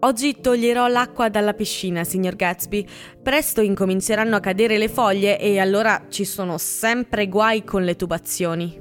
Oggi 0.00 0.40
toglierò 0.40 0.86
l'acqua 0.86 1.28
dalla 1.28 1.54
piscina, 1.54 2.04
signor 2.04 2.36
Gatsby. 2.36 2.86
Presto 3.20 3.60
incominceranno 3.60 4.36
a 4.36 4.40
cadere 4.40 4.78
le 4.78 4.88
foglie 4.88 5.40
e 5.40 5.58
allora 5.58 6.06
ci 6.08 6.24
sono 6.24 6.56
sempre 6.56 7.26
guai 7.26 7.64
con 7.64 7.82
le 7.82 7.96
tubazioni. 7.96 8.80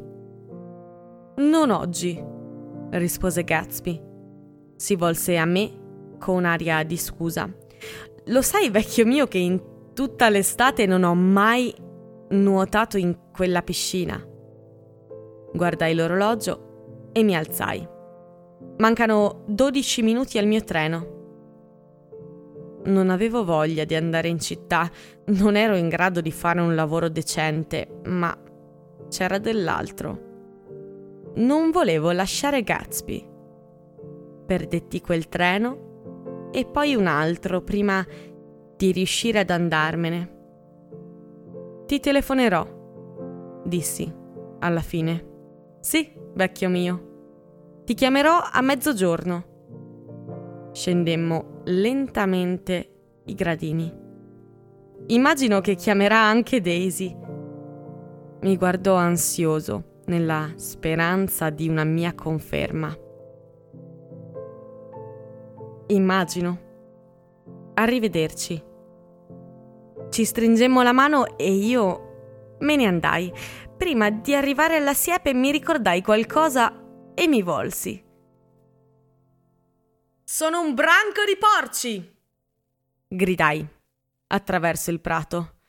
Non 1.37 1.71
oggi, 1.71 2.23
rispose 2.91 3.43
Gatsby. 3.43 3.99
Si 4.75 4.95
volse 4.95 5.37
a 5.37 5.45
me 5.45 6.15
con 6.19 6.45
aria 6.45 6.83
di 6.83 6.97
scusa. 6.97 7.49
Lo 8.25 8.41
sai, 8.41 8.69
vecchio 8.69 9.05
mio, 9.05 9.25
che 9.25 9.37
in 9.39 9.59
tutta 9.97 10.29
l'estate 10.29 10.85
non 10.85 11.03
ho 11.03 11.15
mai 11.15 11.73
nuotato 12.29 12.97
in 12.97 13.17
quella 13.33 13.63
piscina. 13.63 14.23
Guardai 15.51 15.95
l'orologio 15.95 17.09
e 17.11 17.23
mi 17.23 17.35
alzai. 17.35 17.83
Mancano 18.77 19.43
12 19.47 20.03
minuti 20.03 20.37
al 20.37 20.45
mio 20.45 20.63
treno. 20.63 21.15
Non 22.83 23.09
avevo 23.09 23.43
voglia 23.43 23.85
di 23.85 23.95
andare 23.95 24.27
in 24.27 24.39
città, 24.39 24.87
non 25.29 25.55
ero 25.55 25.75
in 25.75 25.89
grado 25.89 26.21
di 26.21 26.31
fare 26.31 26.61
un 26.61 26.75
lavoro 26.75 27.09
decente, 27.09 28.01
ma 28.03 28.39
c'era 29.09 29.39
dell'altro. 29.39 31.31
Non 31.37 31.71
volevo 31.71 32.11
lasciare 32.11 32.61
Gatsby. 32.61 33.27
Perdetti 34.45 35.01
quel 35.01 35.27
treno 35.27 36.49
e 36.51 36.65
poi 36.65 36.93
un 36.93 37.07
altro 37.07 37.61
prima 37.61 38.05
di 38.77 38.91
riuscire 38.91 39.39
ad 39.39 39.49
andarmene. 39.49 40.35
Ti 41.87 41.99
telefonerò, 41.99 43.61
dissi, 43.65 44.13
alla 44.59 44.81
fine. 44.81 45.25
Sì, 45.79 46.11
vecchio 46.33 46.69
mio. 46.69 47.81
Ti 47.85 47.93
chiamerò 47.93 48.39
a 48.51 48.61
mezzogiorno. 48.61 50.69
Scendemmo 50.71 51.61
lentamente 51.65 52.91
i 53.25 53.33
gradini. 53.33 54.05
Immagino 55.07 55.61
che 55.61 55.75
chiamerà 55.75 56.19
anche 56.19 56.61
Daisy. 56.61 57.15
Mi 58.41 58.57
guardò 58.57 58.95
ansioso, 58.95 60.01
nella 60.05 60.51
speranza 60.55 61.49
di 61.49 61.67
una 61.67 61.83
mia 61.83 62.13
conferma. 62.13 62.95
Immagino. 65.87 66.65
Arrivederci. 67.79 68.63
Ci 70.09 70.25
stringemmo 70.25 70.81
la 70.81 70.93
mano 70.93 71.37
e 71.37 71.51
io 71.51 72.55
me 72.59 72.75
ne 72.75 72.85
andai. 72.85 73.31
Prima 73.77 74.09
di 74.09 74.33
arrivare 74.33 74.77
alla 74.77 74.95
siepe 74.95 75.33
mi 75.33 75.51
ricordai 75.51 76.01
qualcosa 76.01 76.73
e 77.13 77.27
mi 77.27 77.43
volsi. 77.43 78.03
Sono 80.23 80.59
un 80.59 80.73
branco 80.73 81.23
di 81.25 81.37
porci! 81.37 82.15
gridai 83.07 83.65
attraverso 84.27 84.89
il 84.89 84.99
prato. 84.99 85.59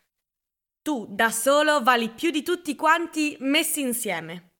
Tu 0.80 1.06
da 1.10 1.30
solo 1.30 1.82
vali 1.82 2.08
più 2.08 2.30
di 2.30 2.42
tutti 2.42 2.74
quanti 2.74 3.36
messi 3.40 3.82
insieme. 3.82 4.52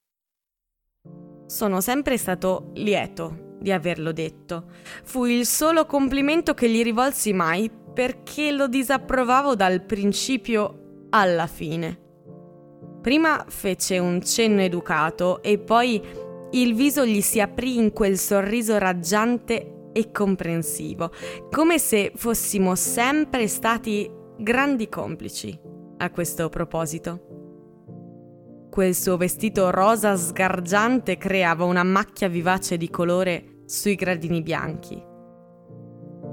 Sono 1.47 1.81
sempre 1.81 2.19
stato 2.19 2.73
lieto 2.75 3.48
di 3.59 3.73
averlo 3.73 4.13
detto. 4.13 4.67
Fu 5.05 5.25
il 5.25 5.47
solo 5.47 5.87
complimento 5.87 6.55
che 6.55 6.69
gli 6.69 6.83
rivolsi 6.83 7.33
mai 7.33 7.71
perché 7.93 8.53
lo 8.53 8.69
disapprovavo 8.69 9.55
dal 9.55 9.83
principio 9.83 11.07
alla 11.11 11.47
fine. 11.47 12.07
Prima 13.01 13.45
fece 13.49 13.99
un 13.99 14.23
cenno 14.23 14.61
educato 14.61 15.43
e 15.43 15.59
poi 15.59 16.03
il 16.53 16.75
viso 16.75 17.05
gli 17.05 17.21
si 17.21 17.41
aprì 17.41 17.77
in 17.77 17.93
quel 17.93 18.17
sorriso 18.17 18.79
raggiante 18.79 19.91
e 19.93 20.11
comprensivo, 20.11 21.11
come 21.51 21.79
se 21.79 22.13
fossimo 22.15 22.75
sempre 22.75 23.47
stati 23.49 24.11
grandi 24.37 24.89
complici 24.89 25.59
a 25.99 26.11
questo 26.11 26.49
proposito. 26.49 27.28
Quel 28.79 28.95
suo 28.95 29.17
vestito 29.17 29.71
rosa 29.71 30.15
sgargiante 30.17 31.17
creava 31.17 31.65
una 31.65 31.83
macchia 31.83 32.29
vivace 32.29 32.77
di 32.77 32.89
colore 32.89 33.63
sui 33.67 33.97
gradini 33.97 34.41
bianchi. 34.41 35.03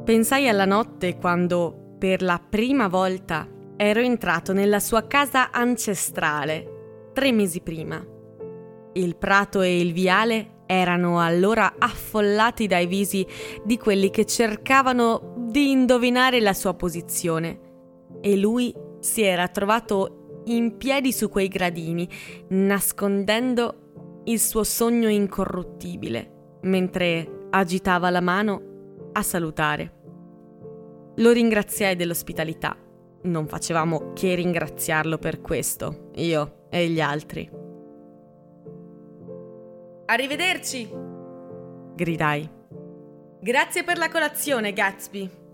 Pensai 0.04 0.48
alla 0.48 0.66
notte 0.66 1.18
quando, 1.18 1.96
per 1.98 2.22
la 2.22 2.40
prima 2.40 2.88
volta, 2.88 3.50
ero 3.76 4.00
entrato 4.00 4.54
nella 4.54 4.80
sua 4.80 5.08
casa 5.08 5.50
ancestrale, 5.50 7.10
tre 7.14 7.32
mesi 7.32 7.62
prima. 7.62 8.06
Il 8.94 9.16
prato 9.18 9.62
e 9.62 9.80
il 9.80 9.92
viale 9.92 10.66
erano 10.68 11.20
allora 11.20 11.74
affollati 11.80 12.68
dai 12.68 12.86
visi 12.86 13.26
di 13.64 13.80
quelli 13.80 14.12
che 14.12 14.28
cercavano 14.28 15.34
di 15.50 15.72
indovinare 15.72 16.40
la 16.42 16.54
sua 16.54 16.76
posizione 16.76 17.60
e 18.22 18.38
lui 18.38 18.72
si 19.00 19.24
era 19.24 19.48
trovato 19.48 20.25
in 20.46 20.78
piedi 20.78 21.12
su 21.12 21.30
quei 21.30 21.48
gradini, 21.48 22.08
nascondendo 22.50 24.22
il 24.26 24.40
suo 24.40 24.64
sogno 24.64 25.10
incorruttibile, 25.10 26.58
mentre 26.62 27.48
agitava 27.52 28.10
la 28.10 28.22
mano 28.22 29.10
a 29.14 29.22
salutare. 29.22 29.94
Lo 31.18 31.32
ringraziai 31.32 31.96
dell'ospitalità. 31.96 32.76
Non 33.24 33.48
facevamo 33.48 34.14
che 34.14 34.36
ringraziarlo 34.36 35.18
per 35.18 35.42
questo, 35.42 36.12
io 36.16 36.68
e 36.70 36.90
gli 36.90 37.00
altri. 37.00 37.50
Arrivederci! 40.08 41.06
gridai. 41.96 42.48
Grazie 43.40 43.84
per 43.84 43.98
la 43.98 44.10
colazione, 44.10 44.74
Gatsby. 44.74 45.45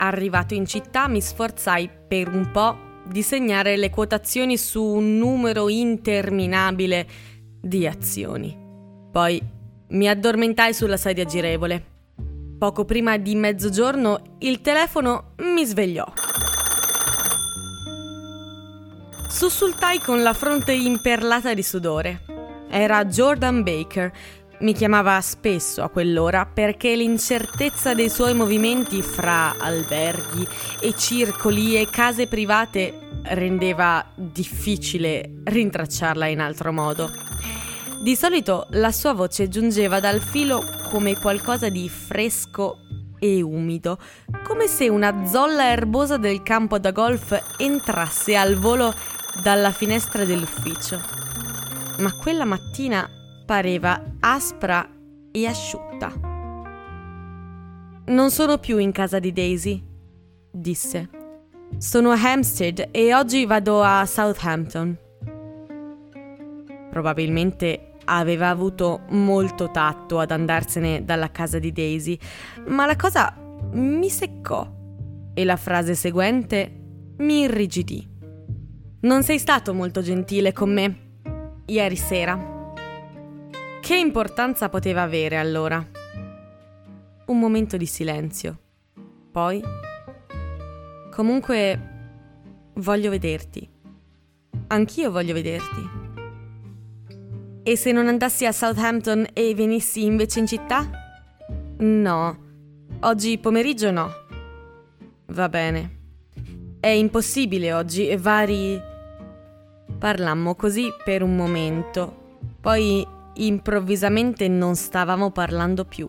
Arrivato 0.00 0.54
in 0.54 0.64
città 0.64 1.08
mi 1.08 1.20
sforzai 1.20 1.90
per 2.06 2.28
un 2.28 2.50
po' 2.52 2.86
di 3.04 3.20
segnare 3.22 3.76
le 3.76 3.90
quotazioni 3.90 4.56
su 4.56 4.82
un 4.82 5.18
numero 5.18 5.68
interminabile 5.68 7.06
di 7.60 7.84
azioni. 7.84 8.56
Poi 9.10 9.42
mi 9.88 10.08
addormentai 10.08 10.72
sulla 10.72 10.96
sedia 10.96 11.24
girevole. 11.24 11.96
Poco 12.58 12.84
prima 12.84 13.16
di 13.16 13.34
mezzogiorno 13.34 14.36
il 14.38 14.60
telefono 14.60 15.34
mi 15.38 15.64
svegliò. 15.64 16.06
Sussultai 19.28 19.98
con 19.98 20.22
la 20.22 20.32
fronte 20.32 20.72
imperlata 20.72 21.54
di 21.54 21.62
sudore. 21.62 22.22
Era 22.70 23.04
Jordan 23.04 23.62
Baker 23.62 24.12
mi 24.60 24.72
chiamava 24.72 25.20
spesso 25.20 25.82
a 25.82 25.88
quell'ora 25.88 26.44
perché 26.44 26.96
l'incertezza 26.96 27.94
dei 27.94 28.08
suoi 28.08 28.34
movimenti 28.34 29.02
fra 29.02 29.54
alberghi 29.58 30.46
e 30.80 30.94
circoli 30.96 31.76
e 31.76 31.88
case 31.88 32.26
private 32.26 33.20
rendeva 33.22 34.04
difficile 34.14 35.40
rintracciarla 35.44 36.26
in 36.26 36.40
altro 36.40 36.72
modo. 36.72 37.10
Di 38.02 38.16
solito 38.16 38.66
la 38.70 38.90
sua 38.90 39.12
voce 39.12 39.48
giungeva 39.48 40.00
dal 40.00 40.20
filo 40.20 40.64
come 40.90 41.16
qualcosa 41.18 41.68
di 41.68 41.88
fresco 41.88 42.78
e 43.18 43.42
umido, 43.42 43.98
come 44.44 44.66
se 44.66 44.88
una 44.88 45.26
zolla 45.26 45.70
erbosa 45.70 46.16
del 46.16 46.42
campo 46.42 46.78
da 46.78 46.92
golf 46.92 47.40
entrasse 47.58 48.36
al 48.36 48.54
volo 48.54 48.94
dalla 49.42 49.72
finestra 49.72 50.24
dell'ufficio. 50.24 51.00
Ma 51.98 52.12
quella 52.12 52.44
mattina 52.44 53.08
pareva 53.48 53.98
aspra 54.20 54.86
e 55.32 55.46
asciutta. 55.46 56.12
Non 58.08 58.30
sono 58.30 58.58
più 58.58 58.76
in 58.76 58.92
casa 58.92 59.18
di 59.18 59.32
Daisy, 59.32 59.82
disse. 60.50 61.08
Sono 61.78 62.10
a 62.10 62.22
Hampstead 62.22 62.88
e 62.90 63.14
oggi 63.14 63.46
vado 63.46 63.80
a 63.82 64.04
Southampton. 64.04 64.98
Probabilmente 66.90 67.94
aveva 68.04 68.50
avuto 68.50 69.04
molto 69.12 69.70
tatto 69.70 70.18
ad 70.18 70.30
andarsene 70.30 71.06
dalla 71.06 71.30
casa 71.30 71.58
di 71.58 71.72
Daisy, 71.72 72.18
ma 72.66 72.84
la 72.84 72.96
cosa 72.96 73.34
mi 73.72 74.10
seccò 74.10 74.70
e 75.32 75.44
la 75.46 75.56
frase 75.56 75.94
seguente 75.94 76.70
mi 77.16 77.40
irrigidì. 77.40 78.06
Non 79.00 79.22
sei 79.22 79.38
stato 79.38 79.72
molto 79.72 80.02
gentile 80.02 80.52
con 80.52 80.70
me 80.70 80.96
ieri 81.64 81.96
sera. 81.96 82.56
Che 83.88 83.96
importanza 83.96 84.68
poteva 84.68 85.00
avere 85.00 85.38
allora? 85.38 85.82
Un 87.24 87.38
momento 87.38 87.78
di 87.78 87.86
silenzio. 87.86 88.58
Poi... 89.32 89.62
Comunque... 91.10 91.80
Voglio 92.74 93.08
vederti. 93.08 93.66
Anch'io 94.66 95.10
voglio 95.10 95.32
vederti. 95.32 95.88
E 97.62 97.76
se 97.78 97.90
non 97.90 98.08
andassi 98.08 98.44
a 98.44 98.52
Southampton 98.52 99.26
e 99.32 99.54
venissi 99.54 100.04
invece 100.04 100.40
in 100.40 100.46
città? 100.46 100.86
No. 101.78 102.38
Oggi 103.00 103.38
pomeriggio 103.38 103.90
no. 103.90 104.10
Va 105.28 105.48
bene. 105.48 105.96
È 106.78 106.88
impossibile 106.88 107.72
oggi, 107.72 108.14
vari... 108.16 108.78
Parlammo 109.98 110.54
così 110.56 110.92
per 111.02 111.22
un 111.22 111.34
momento. 111.34 112.36
Poi 112.60 113.16
improvvisamente 113.38 114.48
non 114.48 114.74
stavamo 114.74 115.30
parlando 115.30 115.84
più. 115.84 116.08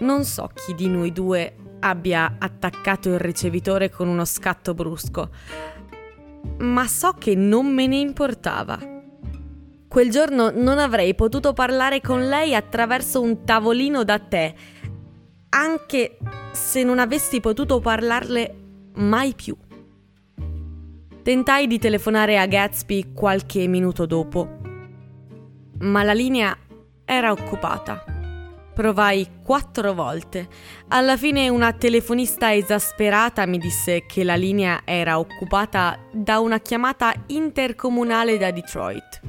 Non 0.00 0.24
so 0.24 0.50
chi 0.54 0.74
di 0.74 0.88
noi 0.88 1.12
due 1.12 1.56
abbia 1.80 2.36
attaccato 2.38 3.10
il 3.10 3.18
ricevitore 3.18 3.90
con 3.90 4.08
uno 4.08 4.24
scatto 4.24 4.74
brusco, 4.74 5.30
ma 6.58 6.86
so 6.86 7.12
che 7.18 7.34
non 7.34 7.66
me 7.66 7.86
ne 7.86 7.96
importava. 7.96 8.78
Quel 9.88 10.10
giorno 10.10 10.50
non 10.50 10.78
avrei 10.78 11.14
potuto 11.14 11.52
parlare 11.52 12.00
con 12.00 12.28
lei 12.28 12.54
attraverso 12.54 13.20
un 13.20 13.44
tavolino 13.44 14.04
da 14.04 14.18
tè, 14.18 14.54
anche 15.50 16.18
se 16.52 16.84
non 16.84 16.98
avessi 16.98 17.40
potuto 17.40 17.80
parlarle 17.80 18.54
mai 18.94 19.34
più. 19.34 19.56
Tentai 21.22 21.66
di 21.66 21.78
telefonare 21.78 22.38
a 22.38 22.46
Gatsby 22.46 23.12
qualche 23.12 23.66
minuto 23.66 24.06
dopo, 24.06 24.59
ma 25.80 26.02
la 26.02 26.12
linea 26.12 26.56
era 27.04 27.32
occupata. 27.32 28.04
Provai 28.72 29.28
quattro 29.42 29.92
volte. 29.92 30.48
Alla 30.88 31.16
fine 31.16 31.48
una 31.48 31.72
telefonista 31.72 32.54
esasperata 32.54 33.44
mi 33.46 33.58
disse 33.58 34.06
che 34.06 34.24
la 34.24 34.36
linea 34.36 34.82
era 34.84 35.18
occupata 35.18 35.98
da 36.12 36.38
una 36.38 36.60
chiamata 36.60 37.12
intercomunale 37.26 38.38
da 38.38 38.50
Detroit. 38.50 39.20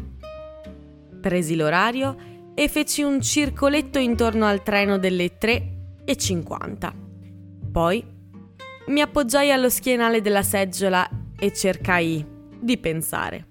Presi 1.19 1.55
l'orario 1.55 2.15
e 2.53 2.67
feci 2.69 3.01
un 3.01 3.21
circoletto 3.21 3.99
intorno 3.99 4.45
al 4.45 4.63
treno 4.63 4.97
delle 4.97 5.37
3.50. 5.37 6.93
Poi 7.71 8.05
mi 8.87 9.01
appoggiai 9.01 9.51
allo 9.51 9.69
schienale 9.69 10.21
della 10.21 10.43
seggiola 10.43 11.07
e 11.37 11.51
cercai 11.53 12.25
di 12.59 12.77
pensare. 12.77 13.47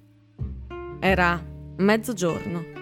Era 1.00 1.42
mezzogiorno. 1.76 2.79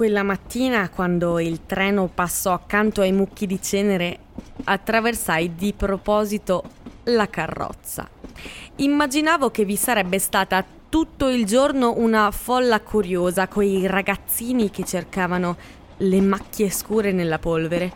Quella 0.00 0.22
mattina, 0.22 0.88
quando 0.88 1.38
il 1.38 1.66
treno 1.66 2.06
passò 2.06 2.54
accanto 2.54 3.02
ai 3.02 3.12
mucchi 3.12 3.46
di 3.46 3.60
cenere, 3.60 4.18
attraversai 4.64 5.54
di 5.54 5.74
proposito 5.74 6.62
la 7.04 7.28
carrozza. 7.28 8.08
Immaginavo 8.76 9.50
che 9.50 9.66
vi 9.66 9.76
sarebbe 9.76 10.18
stata 10.18 10.64
tutto 10.88 11.28
il 11.28 11.44
giorno 11.44 11.98
una 11.98 12.30
folla 12.30 12.80
curiosa, 12.80 13.46
quei 13.46 13.86
ragazzini 13.86 14.70
che 14.70 14.86
cercavano 14.86 15.58
le 15.98 16.20
macchie 16.22 16.70
scure 16.70 17.12
nella 17.12 17.38
polvere 17.38 17.92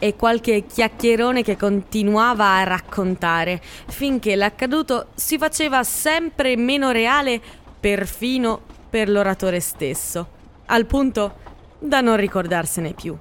e 0.00 0.16
qualche 0.16 0.66
chiacchierone 0.66 1.44
che 1.44 1.56
continuava 1.56 2.56
a 2.56 2.64
raccontare, 2.64 3.62
finché 3.62 4.34
l'accaduto 4.34 5.10
si 5.14 5.38
faceva 5.38 5.84
sempre 5.84 6.56
meno 6.56 6.90
reale 6.90 7.40
perfino 7.78 8.60
per 8.90 9.08
l'oratore 9.08 9.60
stesso 9.60 10.34
al 10.66 10.86
punto 10.86 11.34
da 11.78 12.00
non 12.00 12.16
ricordarsene 12.16 12.92
più. 12.92 13.16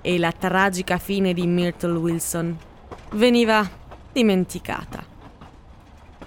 E 0.00 0.18
la 0.18 0.32
tragica 0.32 0.98
fine 0.98 1.32
di 1.32 1.46
Myrtle 1.46 1.98
Wilson 1.98 2.56
veniva 3.12 3.68
dimenticata. 4.12 5.04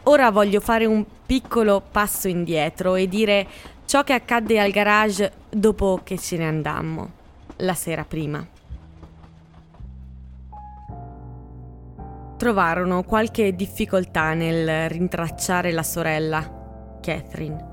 Ora 0.04 0.32
voglio 0.32 0.60
fare 0.60 0.86
un 0.86 1.06
piccolo 1.26 1.82
passo 1.92 2.28
indietro 2.28 2.96
e 2.96 3.08
dire 3.08 3.48
ciò 3.86 4.04
che 4.04 4.14
accadde 4.14 4.60
al 4.60 4.72
garage 4.72 5.32
dopo 5.50 6.02
che 6.04 6.18
ce 6.18 6.38
ne 6.38 6.48
andammo, 6.48 7.12
la 7.58 7.74
sera 7.74 8.04
prima. 8.04 8.46
Trovarono 12.38 13.04
qualche 13.04 13.56
difficoltà 13.56 14.34
nel 14.34 14.90
rintracciare 14.90 15.72
la 15.72 15.84
sorella, 15.84 17.00
Catherine 17.00 17.71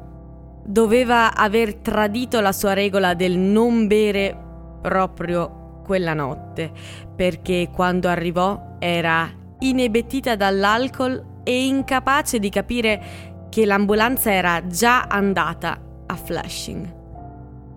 doveva 0.69 1.35
aver 1.35 1.77
tradito 1.77 2.41
la 2.41 2.53
sua 2.53 2.75
regola 2.75 3.15
del 3.15 3.39
non 3.39 3.87
bere 3.87 4.37
proprio 4.83 5.81
quella 5.83 6.13
notte, 6.13 6.71
perché 7.17 7.71
quando 7.73 8.09
arrivò 8.09 8.77
era 8.79 9.31
inebetita 9.61 10.37
dall'alcol 10.37 11.41
e 11.43 11.67
incapace 11.67 12.39
di 12.39 12.51
capire 12.51 13.47
che 13.49 13.65
l'ambulanza 13.65 14.31
era 14.31 14.67
già 14.67 15.05
andata 15.05 15.81
a 16.05 16.15
Flushing. 16.15 16.97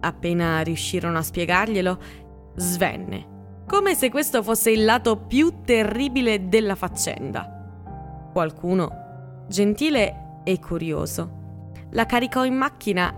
Appena 0.02 0.60
riuscirono 0.60 1.18
a 1.18 1.22
spiegarglielo, 1.22 2.00
svenne, 2.56 3.28
come 3.66 3.96
se 3.96 4.10
questo 4.10 4.44
fosse 4.44 4.70
il 4.70 4.84
lato 4.84 5.16
più 5.16 5.62
terribile 5.64 6.50
della 6.50 6.76
faccenda. 6.76 8.30
Qualcuno, 8.34 9.46
gentile 9.48 10.42
e 10.44 10.60
curioso, 10.60 11.40
la 11.92 12.06
caricò 12.06 12.46
in 12.46 12.56
macchina 12.56 13.14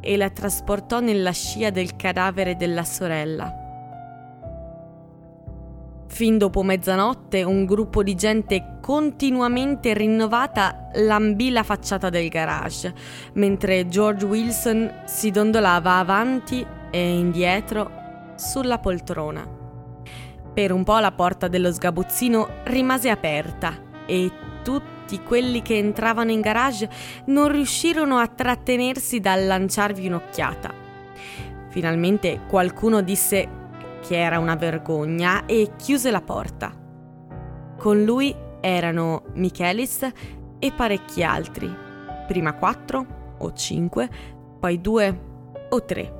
e 0.00 0.16
la 0.16 0.30
trasportò 0.30 1.00
nella 1.00 1.32
scia 1.32 1.70
del 1.70 1.96
cadavere 1.96 2.56
della 2.56 2.84
sorella. 2.84 3.66
Fin 6.06 6.38
dopo 6.38 6.62
mezzanotte 6.62 7.42
un 7.42 7.64
gruppo 7.66 8.02
di 8.02 8.14
gente 8.14 8.78
continuamente 8.80 9.92
rinnovata 9.92 10.88
lambì 10.94 11.50
la 11.50 11.62
facciata 11.62 12.08
del 12.08 12.28
garage, 12.28 12.94
mentre 13.34 13.88
George 13.88 14.24
Wilson 14.24 15.02
si 15.04 15.30
dondolava 15.30 15.98
avanti 15.98 16.66
e 16.90 17.18
indietro 17.18 18.32
sulla 18.36 18.78
poltrona. 18.78 19.46
Per 20.54 20.72
un 20.72 20.82
po' 20.82 20.98
la 20.98 21.12
porta 21.12 21.46
dello 21.46 21.70
sgabuzzino 21.70 22.48
rimase 22.64 23.10
aperta 23.10 23.74
e 24.06 24.32
tutti 24.62 24.97
tutti 25.08 25.22
quelli 25.22 25.62
che 25.62 25.78
entravano 25.78 26.30
in 26.32 26.42
garage 26.42 26.86
non 27.26 27.50
riuscirono 27.50 28.18
a 28.18 28.26
trattenersi 28.26 29.20
dal 29.20 29.46
lanciarvi 29.46 30.06
un'occhiata. 30.06 30.70
Finalmente 31.70 32.42
qualcuno 32.46 33.00
disse 33.00 33.48
che 34.06 34.18
era 34.20 34.38
una 34.38 34.54
vergogna 34.54 35.46
e 35.46 35.70
chiuse 35.78 36.10
la 36.10 36.20
porta. 36.20 36.74
Con 37.78 38.04
lui 38.04 38.36
erano 38.60 39.22
Michelis 39.32 40.06
e 40.58 40.72
parecchi 40.72 41.22
altri, 41.22 41.74
prima 42.26 42.52
quattro 42.52 43.34
o 43.38 43.54
cinque, 43.54 44.10
poi 44.60 44.78
due 44.78 45.20
o 45.70 45.84
tre. 45.86 46.12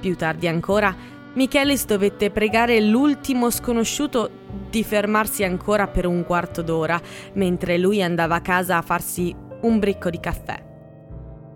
Più 0.00 0.16
tardi 0.16 0.48
ancora, 0.48 0.96
Michelis 1.34 1.84
dovette 1.84 2.30
pregare 2.30 2.80
l'ultimo 2.80 3.50
sconosciuto 3.50 4.30
di 4.70 4.82
fermarsi 4.82 5.44
ancora 5.44 5.86
per 5.86 6.06
un 6.06 6.24
quarto 6.24 6.62
d'ora 6.62 7.00
mentre 7.34 7.78
lui 7.78 8.02
andava 8.02 8.36
a 8.36 8.40
casa 8.40 8.76
a 8.76 8.82
farsi 8.82 9.34
un 9.60 9.78
bricco 9.78 10.10
di 10.10 10.20
caffè. 10.20 10.62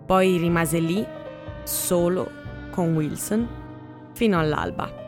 Poi 0.05 0.37
rimase 0.37 0.79
lì, 0.79 1.05
solo, 1.63 2.29
con 2.71 2.93
Wilson, 2.95 3.47
fino 4.13 4.39
all'alba. 4.39 5.01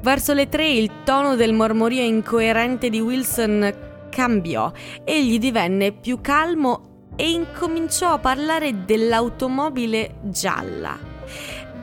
Verso 0.00 0.34
le 0.34 0.48
tre 0.48 0.68
il 0.68 1.02
tono 1.04 1.36
del 1.36 1.52
mormorio 1.52 2.02
incoerente 2.02 2.90
di 2.90 3.00
Wilson 3.00 4.08
cambiò, 4.10 4.70
egli 5.04 5.38
divenne 5.38 5.92
più 5.92 6.20
calmo 6.20 7.10
e 7.16 7.30
incominciò 7.30 8.12
a 8.12 8.18
parlare 8.18 8.84
dell'automobile 8.84 10.16
gialla. 10.22 11.14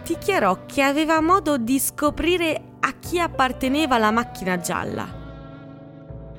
Dichiarò 0.03 0.65
che 0.65 0.81
aveva 0.81 1.21
modo 1.21 1.57
di 1.57 1.79
scoprire 1.79 2.61
a 2.79 2.93
chi 2.99 3.19
apparteneva 3.19 3.97
la 3.97 4.11
macchina 4.11 4.57
gialla 4.57 5.21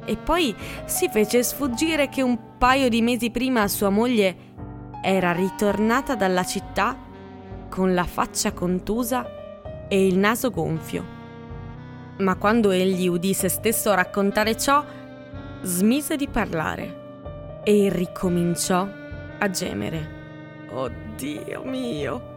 e 0.04 0.16
poi 0.16 0.54
si 0.84 1.08
fece 1.08 1.42
sfuggire 1.42 2.08
che 2.08 2.22
un 2.22 2.58
paio 2.58 2.88
di 2.88 3.02
mesi 3.02 3.30
prima 3.30 3.66
sua 3.68 3.90
moglie 3.90 4.52
era 5.02 5.32
ritornata 5.32 6.14
dalla 6.14 6.44
città 6.44 6.96
con 7.68 7.94
la 7.94 8.04
faccia 8.04 8.52
contusa 8.52 9.26
e 9.88 10.06
il 10.06 10.18
naso 10.18 10.50
gonfio. 10.50 11.12
Ma 12.18 12.36
quando 12.36 12.70
egli 12.70 13.08
udì 13.08 13.34
se 13.34 13.48
stesso 13.48 13.92
raccontare 13.92 14.56
ciò, 14.56 14.84
smise 15.62 16.16
di 16.16 16.28
parlare 16.28 17.62
e 17.64 17.88
ricominciò 17.90 18.86
a 19.38 19.50
gemere. 19.50 20.22
Oh 20.70 20.90
Dio 21.16 21.64
mio! 21.64 22.33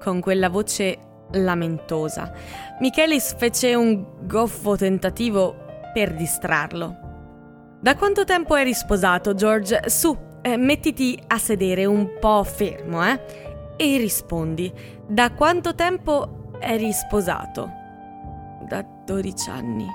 Con 0.00 0.20
quella 0.20 0.48
voce 0.48 0.98
lamentosa. 1.32 2.32
Michelis 2.80 3.34
fece 3.36 3.74
un 3.74 4.04
goffo 4.22 4.76
tentativo 4.76 5.54
per 5.92 6.14
distrarlo. 6.14 6.96
Da 7.80 7.96
quanto 7.96 8.24
tempo 8.24 8.56
eri 8.56 8.74
sposato, 8.74 9.34
George? 9.34 9.82
Su, 9.86 10.16
eh, 10.42 10.56
mettiti 10.56 11.20
a 11.26 11.38
sedere 11.38 11.84
un 11.84 12.18
po' 12.20 12.44
fermo, 12.44 13.04
eh? 13.04 13.20
E 13.76 13.96
rispondi, 13.96 14.70
da 15.06 15.32
quanto 15.32 15.74
tempo 15.74 16.56
eri 16.60 16.92
sposato? 16.92 17.70
Da 18.68 18.84
12 19.06 19.50
anni. 19.50 19.86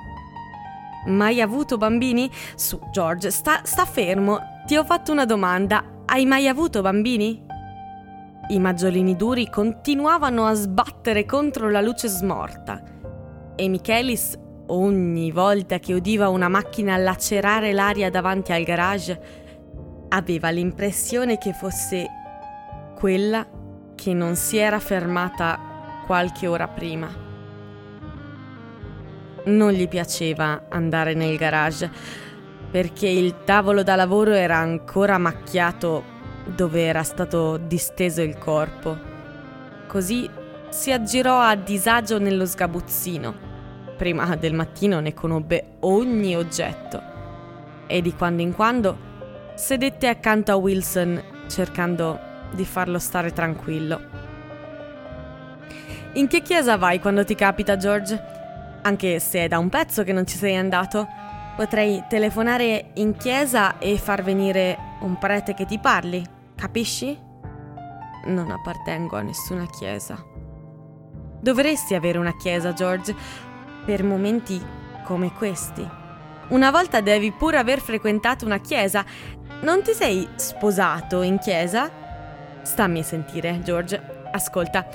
Mai 1.05 1.39
avuto 1.39 1.77
bambini? 1.77 2.29
Su, 2.55 2.79
George, 2.91 3.29
sta, 3.29 3.61
sta 3.63 3.85
fermo. 3.85 4.39
Ti 4.65 4.75
ho 4.77 4.83
fatto 4.83 5.11
una 5.11 5.25
domanda. 5.25 5.83
Hai 6.05 6.25
mai 6.25 6.47
avuto 6.47 6.81
bambini? 6.81 7.44
I 8.47 8.59
maggiolini 8.59 9.15
duri 9.15 9.49
continuavano 9.49 10.45
a 10.45 10.53
sbattere 10.53 11.25
contro 11.25 11.71
la 11.71 11.81
luce 11.81 12.07
smorta 12.07 12.83
e 13.55 13.67
Michelis 13.67 14.37
ogni 14.67 15.31
volta 15.31 15.79
che 15.79 15.93
udiva 15.93 16.29
una 16.29 16.47
macchina 16.47 16.95
lacerare 16.97 17.71
l'aria 17.71 18.11
davanti 18.11 18.51
al 18.51 18.63
garage, 18.63 19.19
aveva 20.09 20.49
l'impressione 20.49 21.39
che 21.39 21.53
fosse 21.53 22.07
quella 22.95 23.47
che 23.95 24.13
non 24.13 24.35
si 24.35 24.57
era 24.57 24.79
fermata 24.79 26.03
qualche 26.05 26.45
ora 26.45 26.67
prima. 26.67 27.09
Non 29.45 29.71
gli 29.71 29.87
piaceva 29.87 30.65
andare 30.69 31.15
nel 31.15 31.35
garage 31.37 31.89
perché 32.69 33.07
il 33.07 33.43
tavolo 33.43 33.81
da 33.81 33.95
lavoro 33.95 34.33
era 34.33 34.57
ancora 34.57 35.17
macchiato 35.17 36.13
dove 36.45 36.85
era 36.85 37.03
stato 37.03 37.57
disteso 37.57 38.21
il 38.21 38.37
corpo. 38.37 38.97
Così 39.87 40.29
si 40.69 40.91
aggirò 40.91 41.39
a 41.39 41.55
disagio 41.55 42.19
nello 42.19 42.45
sgabuzzino 42.45 43.53
prima 43.95 44.35
del 44.35 44.53
mattino 44.53 44.99
ne 44.99 45.13
conobbe 45.13 45.77
ogni 45.81 46.35
oggetto 46.35 47.13
e 47.87 48.01
di 48.01 48.13
quando 48.13 48.41
in 48.41 48.53
quando 48.53 48.97
sedette 49.55 50.07
accanto 50.07 50.51
a 50.51 50.55
Wilson 50.55 51.21
cercando 51.47 52.19
di 52.51 52.65
farlo 52.65 52.99
stare 52.99 53.31
tranquillo. 53.31 54.23
In 56.13 56.27
che 56.27 56.41
chiesa 56.41 56.77
vai 56.77 56.99
quando 56.99 57.25
ti 57.25 57.35
capita, 57.35 57.75
George? 57.75 58.33
Anche 58.83 59.19
se 59.19 59.43
è 59.43 59.47
da 59.47 59.57
un 59.57 59.69
pezzo 59.69 60.03
che 60.03 60.13
non 60.13 60.25
ci 60.25 60.37
sei 60.37 60.55
andato, 60.55 61.07
potrei 61.55 62.03
telefonare 62.07 62.91
in 62.93 63.17
chiesa 63.17 63.77
e 63.79 63.97
far 63.97 64.23
venire 64.23 64.77
un 65.01 65.17
prete 65.17 65.53
che 65.53 65.65
ti 65.65 65.77
parli, 65.77 66.23
capisci? 66.55 67.17
Non 68.25 68.49
appartengo 68.49 69.17
a 69.17 69.21
nessuna 69.21 69.65
chiesa. 69.67 70.17
Dovresti 71.39 71.93
avere 71.93 72.17
una 72.17 72.35
chiesa, 72.35 72.73
George, 72.73 73.15
per 73.85 74.03
momenti 74.03 74.59
come 75.03 75.31
questi. 75.33 75.87
Una 76.49 76.71
volta 76.71 77.01
devi 77.01 77.31
pure 77.31 77.57
aver 77.57 77.79
frequentato 77.79 78.45
una 78.45 78.59
chiesa. 78.59 79.05
Non 79.61 79.83
ti 79.83 79.93
sei 79.93 80.27
sposato 80.35 81.21
in 81.21 81.37
chiesa? 81.39 81.89
Stammi 82.61 82.99
a 82.99 83.03
sentire, 83.03 83.61
George. 83.61 84.29
Ascolta, 84.31 84.87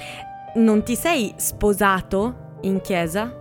non 0.54 0.82
ti 0.82 0.96
sei 0.96 1.32
sposato 1.36 2.56
in 2.62 2.80
chiesa? 2.80 3.32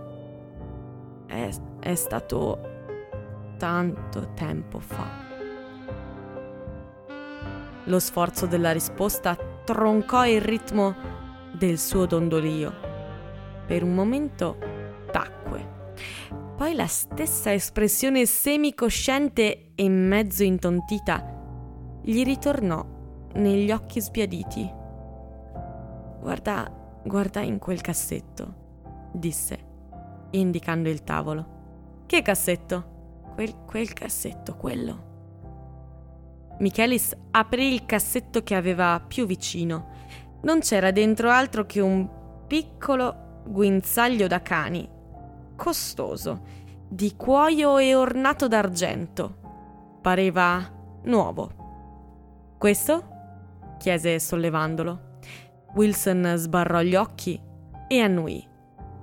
È, 1.26 1.48
è 1.80 1.94
stato 1.94 2.58
tanto 3.58 4.32
tempo 4.34 4.78
fa. 4.78 5.19
Lo 7.90 7.98
sforzo 7.98 8.46
della 8.46 8.70
risposta 8.70 9.36
troncò 9.64 10.24
il 10.24 10.40
ritmo 10.40 10.94
del 11.52 11.76
suo 11.76 12.06
dondolio. 12.06 12.72
Per 13.66 13.82
un 13.82 13.94
momento 13.94 14.56
tacque. 15.10 15.94
Poi 16.56 16.74
la 16.74 16.86
stessa 16.86 17.52
espressione 17.52 18.26
semicosciente 18.26 19.72
e 19.74 19.88
mezzo 19.88 20.44
intontita 20.44 21.98
gli 22.00 22.22
ritornò 22.22 22.86
negli 23.34 23.72
occhi 23.72 24.00
sbiaditi. 24.00 24.72
Guarda, 26.20 26.72
guarda 27.02 27.40
in 27.40 27.58
quel 27.58 27.80
cassetto, 27.80 29.10
disse, 29.12 29.58
indicando 30.30 30.88
il 30.88 31.02
tavolo. 31.02 32.04
Che 32.06 32.22
cassetto? 32.22 33.30
Quel, 33.34 33.52
quel 33.66 33.92
cassetto, 33.92 34.54
quello. 34.54 35.09
Michelis 36.60 37.16
aprì 37.30 37.72
il 37.72 37.86
cassetto 37.86 38.42
che 38.42 38.54
aveva 38.54 39.02
più 39.06 39.24
vicino. 39.26 39.88
Non 40.42 40.60
c'era 40.60 40.90
dentro 40.90 41.30
altro 41.30 41.64
che 41.64 41.80
un 41.80 42.08
piccolo 42.46 43.42
guinzaglio 43.46 44.26
da 44.26 44.42
cani, 44.42 44.88
costoso, 45.56 46.42
di 46.86 47.16
cuoio 47.16 47.78
e 47.78 47.94
ornato 47.94 48.46
d'argento. 48.46 49.98
Pareva 50.02 51.00
nuovo. 51.04 52.54
Questo? 52.58 53.08
chiese 53.78 54.18
sollevandolo. 54.18 55.18
Wilson 55.74 56.34
sbarrò 56.36 56.82
gli 56.82 56.94
occhi 56.94 57.40
e 57.88 58.00
annuì. 58.00 58.46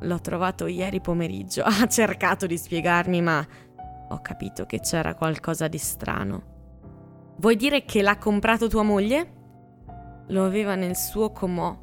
L'ho 0.01 0.21
trovato 0.21 0.67
ieri 0.67 1.01
pomeriggio. 1.01 1.63
Ha 1.65 1.87
cercato 1.87 2.45
di 2.45 2.57
spiegarmi, 2.57 3.19
ma 3.21 3.43
ho 4.09 4.21
capito 4.21 4.67
che 4.67 4.79
c'era 4.79 5.15
qualcosa 5.15 5.67
di 5.67 5.79
strano. 5.79 6.56
Vuoi 7.39 7.55
dire 7.55 7.85
che 7.85 8.01
l'ha 8.01 8.17
comprato 8.17 8.67
tua 8.67 8.81
moglie? 8.81 9.33
Lo 10.29 10.43
aveva 10.43 10.73
nel 10.73 10.95
suo 10.95 11.31
comò, 11.31 11.77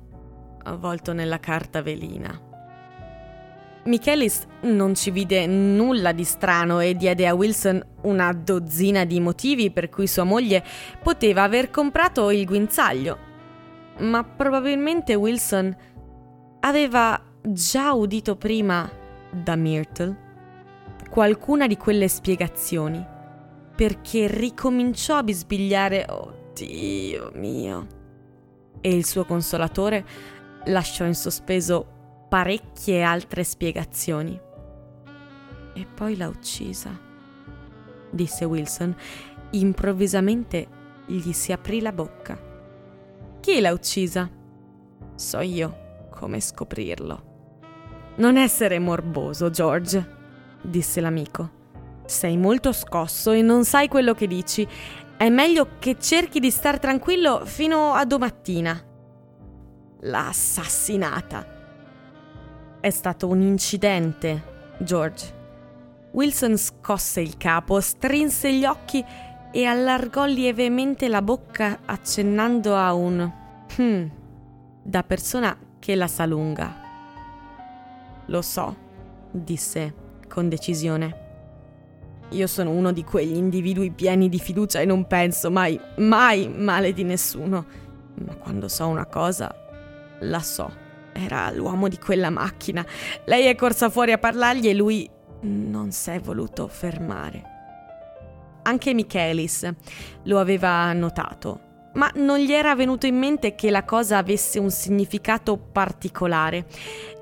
avvolto 0.65 1.13
nella 1.13 1.39
carta 1.39 1.81
velina. 1.81 2.37
Michelis 3.85 4.47
non 4.63 4.97
ci 4.97 5.13
vide 5.13 5.47
nulla 5.47 6.11
di 6.11 6.25
strano 6.25 6.81
e 6.81 6.97
diede 6.97 7.29
a 7.29 7.35
Wilson 7.35 7.81
una 8.03 8.33
dozzina 8.33 9.05
di 9.05 9.21
motivi 9.21 9.71
per 9.71 9.91
cui 9.91 10.09
sua 10.09 10.25
moglie 10.25 10.65
poteva 11.01 11.45
aver 11.45 11.71
comprato 11.71 12.33
il 12.33 12.45
guinzaglio. 12.47 13.19
Ma 13.99 14.25
probabilmente 14.25 15.15
Wilson 15.15 15.73
aveva 16.61 17.23
già 17.43 17.93
udito 17.93 18.35
prima 18.35 18.91
da 19.31 19.55
Myrtle 19.55 20.23
qualcuna 21.09 21.69
di 21.69 21.77
quelle 21.77 22.09
spiegazioni 22.09 23.13
perché 23.75 24.27
ricominciò 24.29 25.17
a 25.17 25.23
bisbigliare 25.23 26.07
Oh 26.09 26.43
Dio 26.55 27.31
mio. 27.35 27.87
E 28.81 28.95
il 28.95 29.05
suo 29.05 29.25
consolatore 29.25 30.05
lasciò 30.67 31.05
in 31.05 31.15
sospeso 31.15 31.87
parecchie 32.29 33.03
altre 33.03 33.45
spiegazioni. 33.45 34.41
E 35.77 35.87
poi 35.93 36.17
l'ha 36.17 36.29
uccisa, 36.29 36.97
disse 38.11 38.45
Wilson. 38.45 38.95
Improvvisamente 39.51 40.69
gli 41.07 41.33
si 41.33 41.53
aprì 41.53 41.81
la 41.81 41.93
bocca. 41.93 42.39
Chi 43.41 43.61
l'ha 43.61 43.73
uccisa? 43.73 44.31
So 45.17 45.41
io 45.41 46.07
come 46.11 46.41
scoprirlo. 46.41 47.33
Non 48.17 48.37
essere 48.37 48.79
morboso, 48.79 49.51
George, 49.51 50.17
disse 50.63 51.01
l'amico. 51.01 51.63
Sei 52.07 52.37
molto 52.37 52.73
scosso 52.73 53.31
e 53.31 53.43
non 53.43 53.65
sai 53.65 53.89
quello 53.89 54.15
che 54.15 54.27
dici. 54.27 54.67
È 55.17 55.29
meglio 55.29 55.79
che 55.79 55.97
cerchi 55.99 56.41
di 56.41 56.51
star 56.51 56.79
tranquillo 56.79 57.45
fino 57.45 57.93
a 57.93 58.05
domattina. 58.05 58.81
L'ha 60.01 60.29
assassinata. 60.29 61.47
È 62.81 62.91
stato 62.91 63.29
un 63.29 63.41
incidente, 63.41 64.75
George. 64.79 65.43
Wilson 66.13 66.57
scosse 66.59 67.21
il 67.21 67.37
capo, 67.37 67.81
strinse 67.81 68.53
gli 68.53 68.65
occhi 68.65 69.05
e 69.51 69.65
allargò 69.65 70.25
lievemente 70.25 71.09
la 71.09 71.23
bocca 71.23 71.81
accennando 71.85 72.77
a 72.77 72.93
un 72.93 73.33
hmm 73.79 74.23
da 74.85 75.03
persona 75.03 75.57
che 75.79 75.95
la 75.95 76.07
sa 76.07 76.27
lunga. 76.27 76.83
Lo 78.27 78.43
so, 78.43 78.77
disse 79.31 79.95
con 80.29 80.49
decisione. 80.49 81.24
Io 82.31 82.47
sono 82.47 82.71
uno 82.71 82.93
di 82.93 83.05
quegli 83.05 83.37
individui 83.37 83.91
pieni 83.91 84.29
di 84.29 84.39
fiducia 84.39 84.81
e 84.81 84.85
non 84.85 85.07
penso 85.07 85.51
mai, 85.51 85.79
mai 85.99 86.49
male 86.49 86.93
di 86.93 87.05
nessuno. 87.05 87.65
Ma 88.25 88.35
quando 88.35 88.69
so 88.69 88.87
una 88.87 89.07
cosa, 89.07 89.55
la 90.21 90.41
so. 90.41 90.83
Era 91.13 91.51
l'uomo 91.53 91.89
di 91.89 91.99
quella 91.99 92.31
macchina. 92.31 92.85
Lei 93.27 93.47
è 93.47 93.55
corsa 93.55 93.89
fuori 93.89 94.11
a 94.11 94.19
parlargli 94.19 94.69
e 94.69 94.75
lui 94.75 95.09
non 95.43 95.93
si 95.93 96.11
è 96.11 96.19
voluto 96.19 96.67
fermare. 96.67 97.53
Anche 98.63 98.95
Michelis 98.95 99.71
lo 100.25 100.41
aveva 100.41 100.93
notato, 100.93 101.61
ma 101.95 102.11
non 102.17 102.39
gli 102.39 102.53
era 102.53 102.75
venuto 102.75 103.07
in 103.07 103.17
mente 103.17 103.55
che 103.55 103.71
la 103.71 103.85
cosa 103.85 104.17
avesse 104.17 104.59
un 104.59 104.71
significato 104.71 105.57
particolare. 105.57 106.67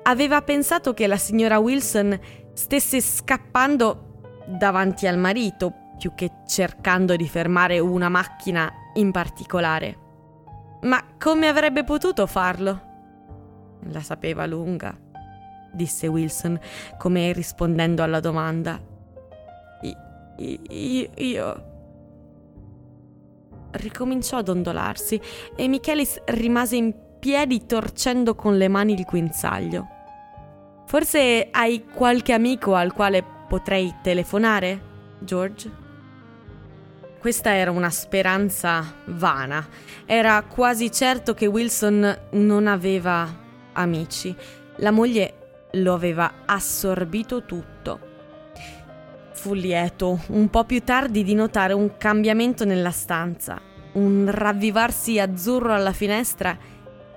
Aveva 0.03 0.41
pensato 0.41 0.93
che 0.93 1.05
la 1.05 1.17
signora 1.17 1.59
Wilson 1.59 2.17
stesse 2.53 3.01
scappando 3.01 4.12
davanti 4.45 5.07
al 5.07 5.17
marito 5.17 5.73
più 5.97 6.13
che 6.15 6.31
cercando 6.45 7.15
di 7.15 7.27
fermare 7.27 7.79
una 7.79 8.09
macchina 8.09 8.71
in 8.95 9.11
particolare. 9.11 9.97
Ma 10.81 11.01
come 11.17 11.47
avrebbe 11.47 11.83
potuto 11.83 12.25
farlo? 12.27 12.91
La 13.87 14.01
sapeva 14.01 14.45
lunga, 14.45 14.97
disse 15.71 16.07
Wilson, 16.07 16.59
come 16.97 17.31
rispondendo 17.31 18.03
alla 18.03 18.19
domanda. 18.19 18.79
I- 19.81 20.59
io, 20.67 21.09
io... 21.15 21.71
Ricominciò 23.71 24.37
a 24.37 24.43
dondolarsi 24.43 25.19
e 25.55 25.67
Michelis 25.67 26.21
rimase 26.25 26.75
in 26.75 26.93
piedi 27.19 27.65
torcendo 27.65 28.35
con 28.35 28.55
le 28.57 28.67
mani 28.67 28.93
il 28.93 29.03
guinzaglio. 29.03 29.87
Forse 30.85 31.47
hai 31.49 31.85
qualche 31.85 32.33
amico 32.33 32.75
al 32.75 32.93
quale 32.93 33.32
Potrei 33.47 33.95
telefonare, 34.01 34.81
George? 35.19 35.71
Questa 37.19 37.55
era 37.55 37.71
una 37.71 37.89
speranza 37.89 38.95
vana. 39.05 39.65
Era 40.05 40.41
quasi 40.43 40.91
certo 40.91 41.33
che 41.33 41.45
Wilson 41.45 42.27
non 42.31 42.67
aveva 42.67 43.27
amici. 43.71 44.35
La 44.77 44.91
moglie 44.91 45.67
lo 45.71 45.93
aveva 45.93 46.43
assorbito 46.45 47.45
tutto. 47.45 47.99
Fu 49.31 49.53
lieto 49.53 50.19
un 50.27 50.49
po' 50.49 50.65
più 50.65 50.81
tardi 50.83 51.23
di 51.23 51.33
notare 51.33 51.73
un 51.73 51.95
cambiamento 51.97 52.65
nella 52.65 52.91
stanza, 52.91 53.59
un 53.93 54.29
ravvivarsi 54.29 55.19
azzurro 55.19 55.73
alla 55.73 55.93
finestra 55.93 56.57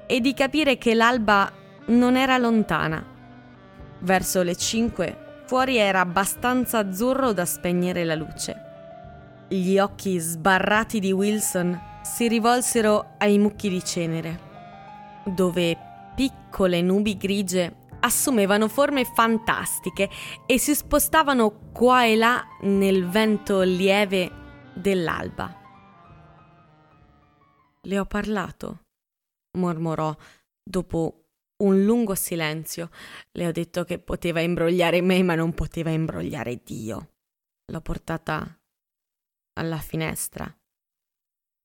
e 0.07 0.21
di 0.21 0.35
capire 0.35 0.79
che 0.79 0.95
l'alba 0.95 1.51
non 1.87 2.17
era 2.17 2.39
lontana. 2.39 3.05
Verso 3.99 4.43
le 4.43 4.55
cinque 4.55 5.26
Fuori 5.47 5.77
era 5.77 6.01
abbastanza 6.01 6.79
azzurro 6.79 7.33
da 7.33 7.45
spegnere 7.45 8.05
la 8.05 8.17
luce. 8.17 8.57
Gli 9.49 9.79
occhi 9.79 10.19
sbarrati 10.19 10.99
di 10.99 11.13
Wilson 11.13 11.81
si 12.03 12.27
rivolsero 12.27 13.15
ai 13.19 13.39
mucchi 13.39 13.69
di 13.69 13.83
cenere, 13.85 14.41
dove 15.25 15.77
piccole 16.17 16.83
nubi 16.83 17.17
grigie 17.17 17.85
assumevano 18.01 18.67
forme 18.67 19.05
fantastiche 19.05 20.11
e 20.47 20.59
si 20.59 20.75
spostavano 20.75 21.71
qua 21.73 22.05
e 22.05 22.17
là 22.17 22.45
nel 22.63 23.09
vento 23.09 23.63
lieve 23.63 24.31
dell'alba. 24.75 25.55
Le 27.83 27.99
ho 28.01 28.05
parlato, 28.05 28.81
mormorò 29.59 30.13
dopo 30.61 31.26
un 31.59 31.85
lungo 31.85 32.15
silenzio. 32.15 32.91
Le 33.33 33.47
ho 33.47 33.53
detto 33.53 33.85
che 33.85 33.99
poteva 33.99 34.41
imbrogliare 34.41 35.01
me, 35.01 35.23
ma 35.23 35.35
non 35.35 35.55
poteva 35.55 35.91
imbrogliare 35.91 36.63
Dio. 36.63 37.15
L'ho 37.67 37.81
portata 37.81 38.61
alla 39.55 39.79
finestra. 39.79 40.55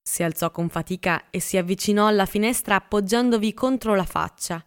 Si 0.03 0.23
alzò 0.23 0.51
con 0.51 0.69
fatica 0.69 1.29
e 1.29 1.39
si 1.39 1.57
avvicinò 1.57 2.07
alla 2.07 2.25
finestra 2.25 2.75
appoggiandovi 2.75 3.53
contro 3.53 3.95
la 3.95 4.05
faccia. 4.05 4.65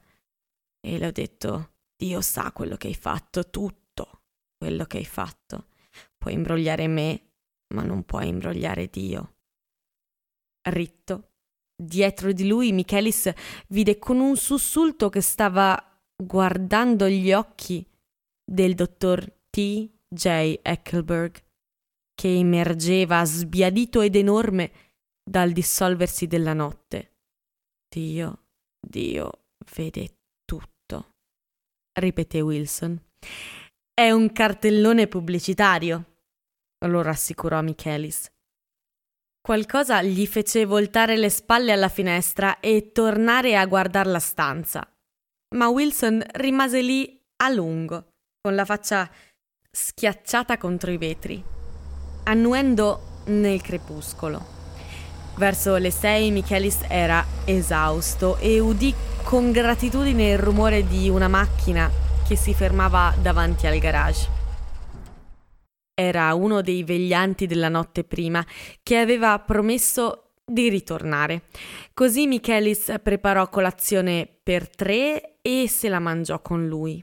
E 0.80 0.98
le 0.98 1.06
ho 1.06 1.12
detto: 1.12 1.74
Dio 1.96 2.20
sa 2.20 2.52
quello 2.52 2.76
che 2.76 2.88
hai 2.88 2.94
fatto, 2.94 3.50
tutto 3.50 4.22
quello 4.56 4.84
che 4.84 4.98
hai 4.98 5.04
fatto. 5.04 5.68
Puoi 6.16 6.34
imbrogliare 6.34 6.86
me, 6.86 7.32
ma 7.74 7.82
non 7.82 8.04
puoi 8.04 8.28
imbrogliare 8.28 8.88
Dio. 8.88 9.36
Ritto, 10.68 11.33
dietro 11.76 12.32
di 12.32 12.46
lui 12.46 12.72
Michelis 12.72 13.32
vide 13.68 13.98
con 13.98 14.20
un 14.20 14.36
sussulto 14.36 15.08
che 15.08 15.20
stava 15.20 15.76
guardando 16.16 17.08
gli 17.08 17.32
occhi 17.32 17.86
del 18.44 18.74
dottor 18.74 19.24
T. 19.50 19.90
J. 20.14 20.60
Eckelberg, 20.62 21.42
che 22.14 22.36
emergeva 22.36 23.24
sbiadito 23.24 24.00
ed 24.00 24.14
enorme 24.14 24.72
dal 25.28 25.50
dissolversi 25.50 26.26
della 26.26 26.52
notte. 26.52 27.16
Dio, 27.88 28.44
Dio 28.80 29.46
vede 29.74 30.18
tutto, 30.44 31.14
ripeté 31.98 32.40
Wilson. 32.40 33.00
È 33.92 34.10
un 34.10 34.32
cartellone 34.32 35.08
pubblicitario, 35.08 36.18
lo 36.86 37.02
rassicurò 37.02 37.60
Michelis. 37.62 38.30
Qualcosa 39.46 40.00
gli 40.00 40.26
fece 40.26 40.64
voltare 40.64 41.18
le 41.18 41.28
spalle 41.28 41.72
alla 41.72 41.90
finestra 41.90 42.60
e 42.60 42.92
tornare 42.92 43.58
a 43.58 43.66
guardare 43.66 44.08
la 44.08 44.18
stanza. 44.18 44.90
Ma 45.56 45.68
Wilson 45.68 46.24
rimase 46.32 46.80
lì 46.80 47.20
a 47.42 47.50
lungo, 47.50 48.06
con 48.40 48.54
la 48.54 48.64
faccia 48.64 49.06
schiacciata 49.70 50.56
contro 50.56 50.90
i 50.90 50.96
vetri, 50.96 51.44
annuendo 52.22 53.20
nel 53.26 53.60
crepuscolo. 53.60 54.42
Verso 55.36 55.76
le 55.76 55.90
sei 55.90 56.30
Michelis 56.30 56.78
era 56.88 57.22
esausto 57.44 58.38
e 58.38 58.60
udì 58.60 58.94
con 59.24 59.52
gratitudine 59.52 60.30
il 60.30 60.38
rumore 60.38 60.86
di 60.86 61.10
una 61.10 61.28
macchina 61.28 61.90
che 62.26 62.34
si 62.34 62.54
fermava 62.54 63.14
davanti 63.20 63.66
al 63.66 63.76
garage. 63.76 64.33
Era 65.94 66.34
uno 66.34 66.60
dei 66.60 66.82
veglianti 66.82 67.46
della 67.46 67.68
notte 67.68 68.02
prima 68.04 68.44
che 68.82 68.98
aveva 68.98 69.38
promesso 69.38 70.34
di 70.44 70.68
ritornare. 70.68 71.44
Così 71.94 72.26
Michelis 72.26 72.94
preparò 73.02 73.48
colazione 73.48 74.26
per 74.42 74.68
tre 74.68 75.38
e 75.40 75.68
se 75.68 75.88
la 75.88 76.00
mangiò 76.00 76.42
con 76.42 76.66
lui. 76.66 77.02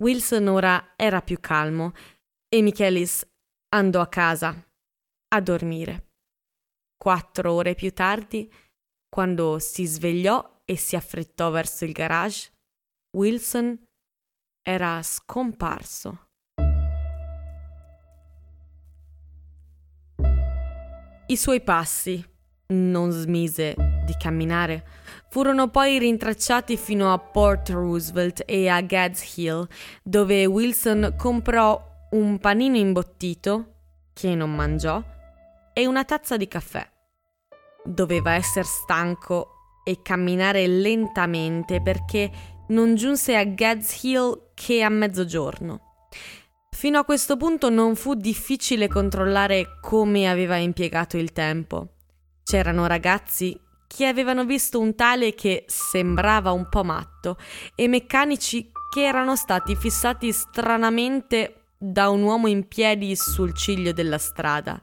Wilson 0.00 0.46
ora 0.48 0.92
era 0.96 1.20
più 1.22 1.40
calmo 1.40 1.92
e 2.48 2.62
Michelis 2.62 3.26
andò 3.74 4.00
a 4.00 4.08
casa 4.08 4.54
a 5.28 5.40
dormire. 5.40 6.12
Quattro 6.96 7.52
ore 7.52 7.74
più 7.74 7.92
tardi, 7.92 8.50
quando 9.08 9.58
si 9.58 9.84
svegliò 9.86 10.62
e 10.64 10.76
si 10.76 10.96
affrettò 10.96 11.50
verso 11.50 11.84
il 11.84 11.92
garage, 11.92 12.52
Wilson 13.16 13.84
era 14.62 15.02
scomparso. 15.02 16.25
I 21.28 21.36
suoi 21.36 21.60
passi, 21.60 22.24
non 22.68 23.10
smise 23.10 23.74
di 24.04 24.14
camminare, 24.16 24.86
furono 25.28 25.70
poi 25.70 25.98
rintracciati 25.98 26.76
fino 26.76 27.12
a 27.12 27.18
Port 27.18 27.68
Roosevelt 27.70 28.44
e 28.46 28.68
a 28.68 28.80
Gads 28.80 29.36
Hill, 29.36 29.66
dove 30.04 30.46
Wilson 30.46 31.16
comprò 31.18 31.84
un 32.12 32.38
panino 32.38 32.76
imbottito, 32.76 33.72
che 34.12 34.36
non 34.36 34.54
mangiò, 34.54 35.02
e 35.72 35.86
una 35.88 36.04
tazza 36.04 36.36
di 36.36 36.46
caffè. 36.46 36.88
Doveva 37.82 38.34
essere 38.34 38.64
stanco 38.64 39.80
e 39.82 40.02
camminare 40.02 40.68
lentamente 40.68 41.82
perché 41.82 42.30
non 42.68 42.94
giunse 42.94 43.34
a 43.34 43.42
Gads 43.42 44.00
Hill 44.04 44.50
che 44.54 44.80
a 44.80 44.88
mezzogiorno. 44.88 45.80
Fino 46.76 46.98
a 46.98 47.04
questo 47.04 47.38
punto 47.38 47.70
non 47.70 47.96
fu 47.96 48.12
difficile 48.12 48.86
controllare 48.86 49.78
come 49.80 50.28
aveva 50.28 50.56
impiegato 50.56 51.16
il 51.16 51.32
tempo. 51.32 51.94
C'erano 52.44 52.86
ragazzi 52.86 53.58
che 53.86 54.04
avevano 54.04 54.44
visto 54.44 54.78
un 54.78 54.94
tale 54.94 55.32
che 55.32 55.64
sembrava 55.68 56.52
un 56.52 56.68
po' 56.68 56.84
matto 56.84 57.38
e 57.74 57.88
meccanici 57.88 58.70
che 58.92 59.06
erano 59.06 59.36
stati 59.36 59.74
fissati 59.74 60.30
stranamente 60.32 61.62
da 61.78 62.10
un 62.10 62.20
uomo 62.20 62.46
in 62.46 62.68
piedi 62.68 63.16
sul 63.16 63.54
ciglio 63.54 63.92
della 63.92 64.18
strada. 64.18 64.78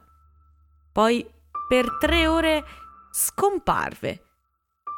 Poi 0.90 1.24
per 1.68 1.96
tre 2.00 2.26
ore 2.26 2.64
scomparve. 3.12 4.22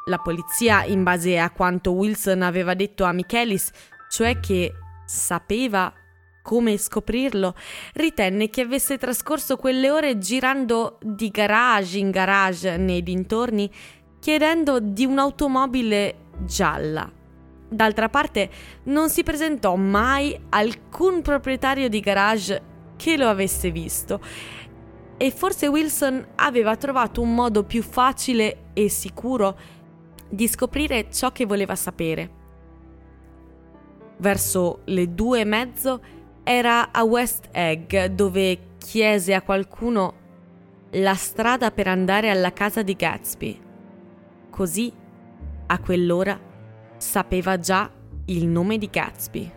La 0.07 0.17
polizia, 0.17 0.83
in 0.83 1.03
base 1.03 1.37
a 1.37 1.51
quanto 1.51 1.91
Wilson 1.91 2.41
aveva 2.41 2.73
detto 2.73 3.03
a 3.03 3.11
Michelis, 3.11 3.69
cioè 4.09 4.39
che 4.39 4.73
sapeva 5.05 5.93
come 6.47 6.77
scoprirlo, 6.77 7.53
ritenne 7.95 8.49
che 8.49 8.61
avesse 8.61 8.97
trascorso 8.97 9.57
quelle 9.57 9.91
ore 9.91 10.17
girando 10.17 10.97
di 11.01 11.27
garage 11.27 11.97
in 11.97 12.09
garage 12.09 12.77
nei 12.77 13.03
dintorni, 13.03 13.69
chiedendo 14.17 14.79
di 14.79 15.03
un'automobile 15.03 16.15
gialla. 16.45 17.11
D'altra 17.67 18.07
parte, 18.07 18.49
non 18.83 19.09
si 19.09 19.23
presentò 19.23 19.75
mai 19.75 20.39
alcun 20.47 21.21
proprietario 21.21 21.89
di 21.89 21.99
garage 21.99 22.61
che 22.95 23.17
lo 23.17 23.27
avesse 23.27 23.69
visto 23.69 24.21
e 25.17 25.31
forse 25.31 25.67
Wilson 25.67 26.25
aveva 26.35 26.77
trovato 26.77 27.21
un 27.21 27.35
modo 27.35 27.65
più 27.65 27.83
facile 27.83 28.69
e 28.71 28.87
sicuro 28.87 29.57
di 30.29 30.47
scoprire 30.47 31.11
ciò 31.11 31.33
che 31.33 31.45
voleva 31.45 31.75
sapere. 31.75 32.35
Verso 34.19 34.83
le 34.85 35.13
due 35.13 35.41
e 35.41 35.45
mezzo 35.45 36.01
era 36.47 36.93
a 36.93 37.03
West 37.03 37.49
Egg 37.51 37.93
dove 38.05 38.75
chiese 38.77 39.33
a 39.33 39.41
qualcuno 39.41 40.13
la 40.91 41.13
strada 41.13 41.71
per 41.71 41.89
andare 41.89 42.29
alla 42.29 42.53
casa 42.53 42.83
di 42.83 42.95
Gatsby. 42.95 43.61
Così, 44.49 44.93
a 45.65 45.79
quell'ora, 45.79 46.39
sapeva 46.95 47.59
già 47.59 47.91
il 48.27 48.47
nome 48.47 48.77
di 48.77 48.87
Gatsby. 48.89 49.51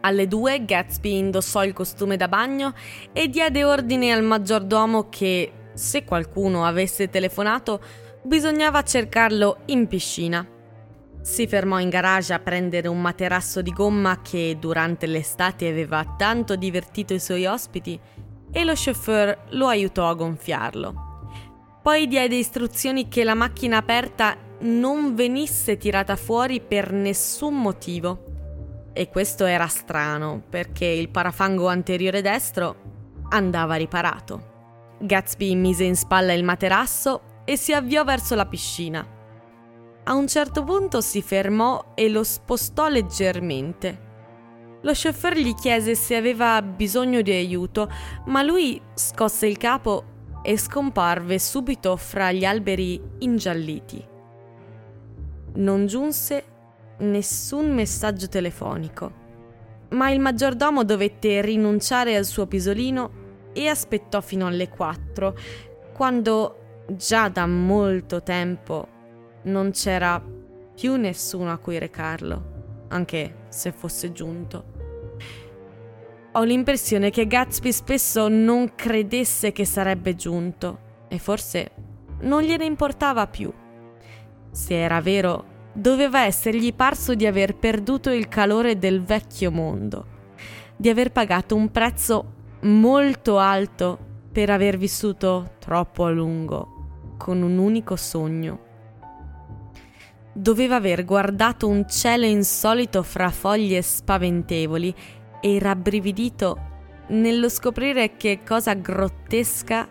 Alle 0.00 0.26
due 0.26 0.64
Gatsby 0.64 1.16
indossò 1.16 1.64
il 1.64 1.72
costume 1.72 2.16
da 2.16 2.26
bagno 2.26 2.72
e 3.12 3.28
diede 3.28 3.62
ordine 3.62 4.10
al 4.10 4.24
maggiordomo 4.24 5.08
che, 5.08 5.52
se 5.74 6.02
qualcuno 6.02 6.64
avesse 6.64 7.08
telefonato, 7.10 7.80
bisognava 8.24 8.82
cercarlo 8.82 9.58
in 9.66 9.86
piscina. 9.86 10.58
Si 11.22 11.46
fermò 11.46 11.78
in 11.78 11.90
garage 11.90 12.32
a 12.32 12.38
prendere 12.38 12.88
un 12.88 13.00
materasso 13.00 13.60
di 13.60 13.72
gomma 13.72 14.22
che 14.22 14.56
durante 14.58 15.06
l'estate 15.06 15.68
aveva 15.68 16.14
tanto 16.16 16.56
divertito 16.56 17.12
i 17.12 17.20
suoi 17.20 17.44
ospiti 17.44 17.98
e 18.50 18.64
lo 18.64 18.72
chauffeur 18.74 19.46
lo 19.50 19.66
aiutò 19.66 20.08
a 20.08 20.14
gonfiarlo. 20.14 21.08
Poi 21.82 22.08
diede 22.08 22.36
istruzioni 22.36 23.08
che 23.08 23.24
la 23.24 23.34
macchina 23.34 23.76
aperta 23.76 24.36
non 24.60 25.14
venisse 25.14 25.76
tirata 25.76 26.16
fuori 26.16 26.60
per 26.60 26.92
nessun 26.92 27.60
motivo 27.60 28.24
e 28.92 29.08
questo 29.08 29.44
era 29.44 29.66
strano 29.66 30.42
perché 30.48 30.86
il 30.86 31.08
parafango 31.08 31.68
anteriore 31.68 32.22
destro 32.22 32.76
andava 33.30 33.76
riparato. 33.76 34.48
Gatsby 34.98 35.54
mise 35.54 35.84
in 35.84 35.96
spalla 35.96 36.32
il 36.32 36.44
materasso 36.44 37.42
e 37.44 37.56
si 37.56 37.72
avviò 37.72 38.04
verso 38.04 38.34
la 38.34 38.46
piscina. 38.46 39.19
A 40.04 40.14
un 40.14 40.26
certo 40.26 40.64
punto 40.64 41.00
si 41.02 41.20
fermò 41.20 41.92
e 41.94 42.08
lo 42.08 42.24
spostò 42.24 42.88
leggermente. 42.88 44.08
Lo 44.82 44.92
chauffeur 44.94 45.36
gli 45.36 45.54
chiese 45.54 45.94
se 45.94 46.16
aveva 46.16 46.60
bisogno 46.62 47.20
di 47.20 47.30
aiuto, 47.32 47.88
ma 48.26 48.42
lui 48.42 48.80
scosse 48.94 49.46
il 49.46 49.58
capo 49.58 50.04
e 50.42 50.56
scomparve 50.56 51.38
subito 51.38 51.96
fra 51.96 52.32
gli 52.32 52.44
alberi 52.46 53.00
ingialliti. 53.18 54.08
Non 55.54 55.86
giunse 55.86 56.44
nessun 57.00 57.72
messaggio 57.74 58.26
telefonico. 58.28 59.18
Ma 59.90 60.10
il 60.10 60.20
maggiordomo 60.20 60.82
dovette 60.82 61.42
rinunciare 61.42 62.16
al 62.16 62.24
suo 62.24 62.46
pisolino 62.46 63.18
e 63.52 63.68
aspettò 63.68 64.22
fino 64.22 64.46
alle 64.46 64.70
4, 64.70 65.36
quando 65.92 66.84
già 66.88 67.28
da 67.28 67.46
molto 67.46 68.22
tempo 68.22 68.98
non 69.42 69.70
c'era 69.70 70.22
più 70.74 70.96
nessuno 70.96 71.50
a 71.50 71.58
cui 71.58 71.78
recarlo, 71.78 72.86
anche 72.88 73.44
se 73.48 73.72
fosse 73.72 74.12
giunto. 74.12 74.64
Ho 76.32 76.42
l'impressione 76.42 77.10
che 77.10 77.26
Gatsby 77.26 77.72
spesso 77.72 78.28
non 78.28 78.74
credesse 78.74 79.52
che 79.52 79.64
sarebbe 79.64 80.14
giunto 80.14 80.78
e 81.08 81.18
forse 81.18 81.70
non 82.20 82.42
gliene 82.42 82.64
importava 82.64 83.26
più. 83.26 83.52
Se 84.50 84.74
era 84.78 85.00
vero, 85.00 85.44
doveva 85.72 86.24
essergli 86.24 86.72
parso 86.72 87.14
di 87.14 87.26
aver 87.26 87.56
perduto 87.56 88.10
il 88.10 88.28
calore 88.28 88.78
del 88.78 89.02
vecchio 89.02 89.50
mondo, 89.50 90.06
di 90.76 90.88
aver 90.88 91.10
pagato 91.12 91.56
un 91.56 91.70
prezzo 91.70 92.38
molto 92.60 93.38
alto 93.38 93.98
per 94.30 94.50
aver 94.50 94.76
vissuto 94.76 95.54
troppo 95.58 96.04
a 96.04 96.10
lungo 96.10 97.14
con 97.16 97.42
un 97.42 97.58
unico 97.58 97.96
sogno. 97.96 98.68
Doveva 100.32 100.76
aver 100.76 101.04
guardato 101.04 101.66
un 101.66 101.88
cielo 101.88 102.24
insolito 102.24 103.02
fra 103.02 103.30
foglie 103.30 103.82
spaventevoli 103.82 104.94
e 105.40 105.58
rabbrividito 105.58 106.68
nello 107.08 107.48
scoprire 107.48 108.16
che 108.16 108.40
cosa 108.46 108.74
grottesca 108.74 109.88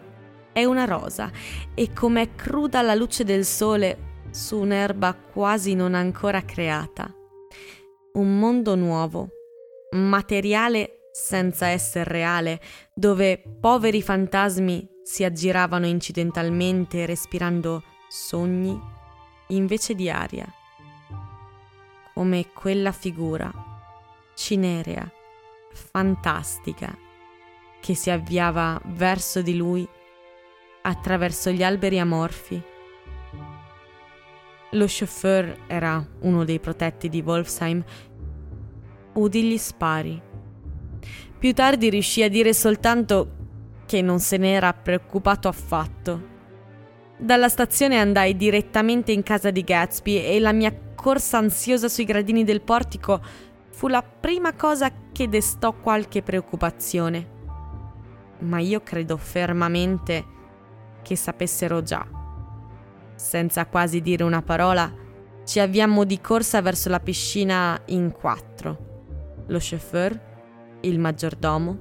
è 0.54 0.64
una 0.64 0.86
rosa 0.86 1.30
e 1.74 1.92
com'è 1.92 2.36
cruda 2.36 2.82
la 2.82 2.96
luce 2.96 3.26
del 3.26 3.44
sole 3.44 4.08
su 4.32 4.58
un'erba 4.58 5.14
quasi 5.14 5.74
non 5.74 5.94
ancora 5.94 6.42
creata. 6.44 7.14
Un 8.14 8.40
mondo 8.40 8.76
nuovo, 8.76 9.30
materiale 9.92 11.10
senza 11.12 11.68
essere 11.68 12.10
reale, 12.10 12.62
dove 12.94 13.42
poveri 13.60 14.02
fantasmi 14.02 14.88
si 15.04 15.26
aggiravano 15.26 15.86
incidentalmente 15.86 17.06
respirando 17.06 17.84
sogni 18.08 18.98
invece 19.50 19.96
di 19.96 20.10
aria. 20.10 20.48
Come 22.14 22.52
quella 22.54 22.92
figura, 22.92 23.52
cinerea, 24.36 25.10
fantastica, 25.72 26.96
che 27.80 27.96
si 27.96 28.10
avviava 28.10 28.80
verso 28.86 29.42
di 29.42 29.56
lui 29.56 29.88
attraverso 30.82 31.50
gli 31.52 31.64
alberi 31.64 32.00
amorfi. 32.00 32.62
Lo 34.72 34.86
chauffeur 34.88 35.64
era 35.68 36.06
uno 36.22 36.44
dei 36.44 36.60
protetti 36.60 37.10
di 37.10 37.22
Wolfsheim. 37.22 37.84
Udì 39.14 39.44
gli 39.44 39.58
spari. 39.58 40.22
Più 41.40 41.54
tardi 41.54 41.90
riuscì 41.90 42.22
a 42.22 42.30
dire 42.30 42.54
soltanto 42.54 43.36
che 43.86 44.02
non 44.02 44.20
se 44.20 44.38
n'era 44.38 44.74
preoccupato 44.74 45.48
affatto. 45.48 46.38
Dalla 47.22 47.50
stazione 47.50 48.00
andai 48.00 48.38
direttamente 48.38 49.12
in 49.12 49.24
casa 49.24 49.52
di 49.52 49.62
Gatsby 49.62 50.24
e 50.24 50.40
la 50.40 50.54
mia 50.54 50.74
corsa 50.96 51.38
ansiosa 51.38 51.90
sui 51.90 52.06
gradini 52.06 52.46
del 52.46 52.62
portico 52.62 53.22
fu 53.72 53.90
la 53.90 54.02
prima 54.02 54.54
cosa 54.54 54.90
che 55.12 55.28
destò 55.28 55.74
qualche 55.74 56.22
preoccupazione. 56.22 57.28
Ma 58.40 58.60
io 58.60 58.80
credo 58.84 59.18
fermamente 59.18 60.26
che 61.02 61.18
sapessero 61.18 61.84
già. 61.84 62.08
Senza 63.16 63.66
quasi 63.66 64.00
dire 64.00 64.24
una 64.24 64.42
parola, 64.42 64.90
ci 65.44 65.60
avviammo 65.60 66.06
di 66.06 66.22
corsa 66.22 66.62
verso 66.62 66.88
la 66.88 67.02
piscina 67.02 67.78
in 67.88 68.14
quattro. 68.14 69.44
Lo 69.48 69.58
chauffeur, 69.60 70.18
il 70.82 71.00
maggiordomo, 71.00 71.78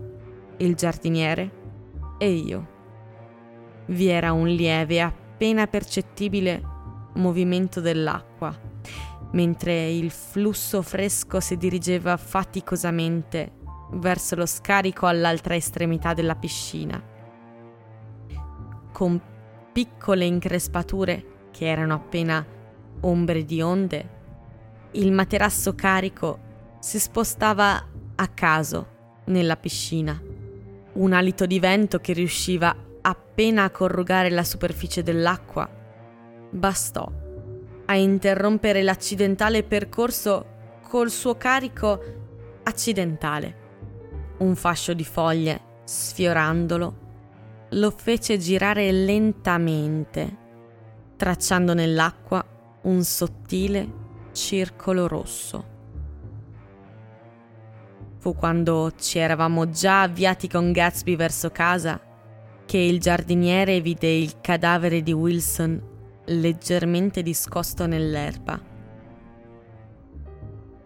il 0.56 0.74
giardiniere 0.74 1.50
e 2.18 2.28
io. 2.28 2.68
Vi 3.86 4.08
era 4.08 4.32
un 4.32 4.48
lieve, 4.48 5.26
appena 5.38 5.68
percettibile 5.68 6.60
movimento 7.14 7.80
dell'acqua, 7.80 8.52
mentre 9.30 9.88
il 9.88 10.10
flusso 10.10 10.82
fresco 10.82 11.38
si 11.38 11.56
dirigeva 11.56 12.16
faticosamente 12.16 13.52
verso 13.92 14.34
lo 14.34 14.46
scarico 14.46 15.06
all'altra 15.06 15.54
estremità 15.54 16.12
della 16.12 16.34
piscina 16.34 17.00
con 18.90 19.20
piccole 19.72 20.24
increspature 20.24 21.46
che 21.52 21.66
erano 21.66 21.94
appena 21.94 22.44
ombre 23.02 23.44
di 23.44 23.62
onde, 23.62 24.08
il 24.92 25.12
materasso 25.12 25.76
carico 25.76 26.40
si 26.80 26.98
spostava 26.98 27.86
a 28.16 28.26
caso 28.26 29.20
nella 29.26 29.56
piscina. 29.56 30.20
Un 30.94 31.12
alito 31.12 31.46
di 31.46 31.60
vento 31.60 32.00
che 32.00 32.12
riusciva 32.12 32.74
appena 33.08 33.64
a 33.64 33.70
corrugare 33.70 34.28
la 34.28 34.44
superficie 34.44 35.02
dell'acqua 35.02 35.66
bastò 36.50 37.10
a 37.86 37.94
interrompere 37.96 38.82
l'accidentale 38.82 39.62
percorso 39.62 40.56
col 40.82 41.10
suo 41.10 41.36
carico 41.36 42.00
accidentale. 42.64 43.66
Un 44.38 44.54
fascio 44.54 44.92
di 44.92 45.04
foglie, 45.04 45.60
sfiorandolo, 45.84 47.06
lo 47.70 47.90
fece 47.90 48.36
girare 48.36 48.92
lentamente, 48.92 50.36
tracciando 51.16 51.72
nell'acqua 51.72 52.44
un 52.82 53.02
sottile 53.02 53.90
circolo 54.32 55.08
rosso. 55.08 55.76
Fu 58.18 58.34
quando 58.34 58.92
ci 58.98 59.18
eravamo 59.18 59.70
già 59.70 60.02
avviati 60.02 60.46
con 60.46 60.72
Gatsby 60.72 61.16
verso 61.16 61.50
casa 61.50 62.02
che 62.68 62.76
il 62.76 63.00
giardiniere 63.00 63.80
vide 63.80 64.08
il 64.08 64.42
cadavere 64.42 65.02
di 65.02 65.14
Wilson 65.14 65.82
leggermente 66.26 67.22
discosto 67.22 67.86
nell'erba. 67.86 68.60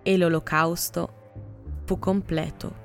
E 0.01 0.17
l'olocausto 0.17 1.81
fu 1.85 1.99
completo. 1.99 2.82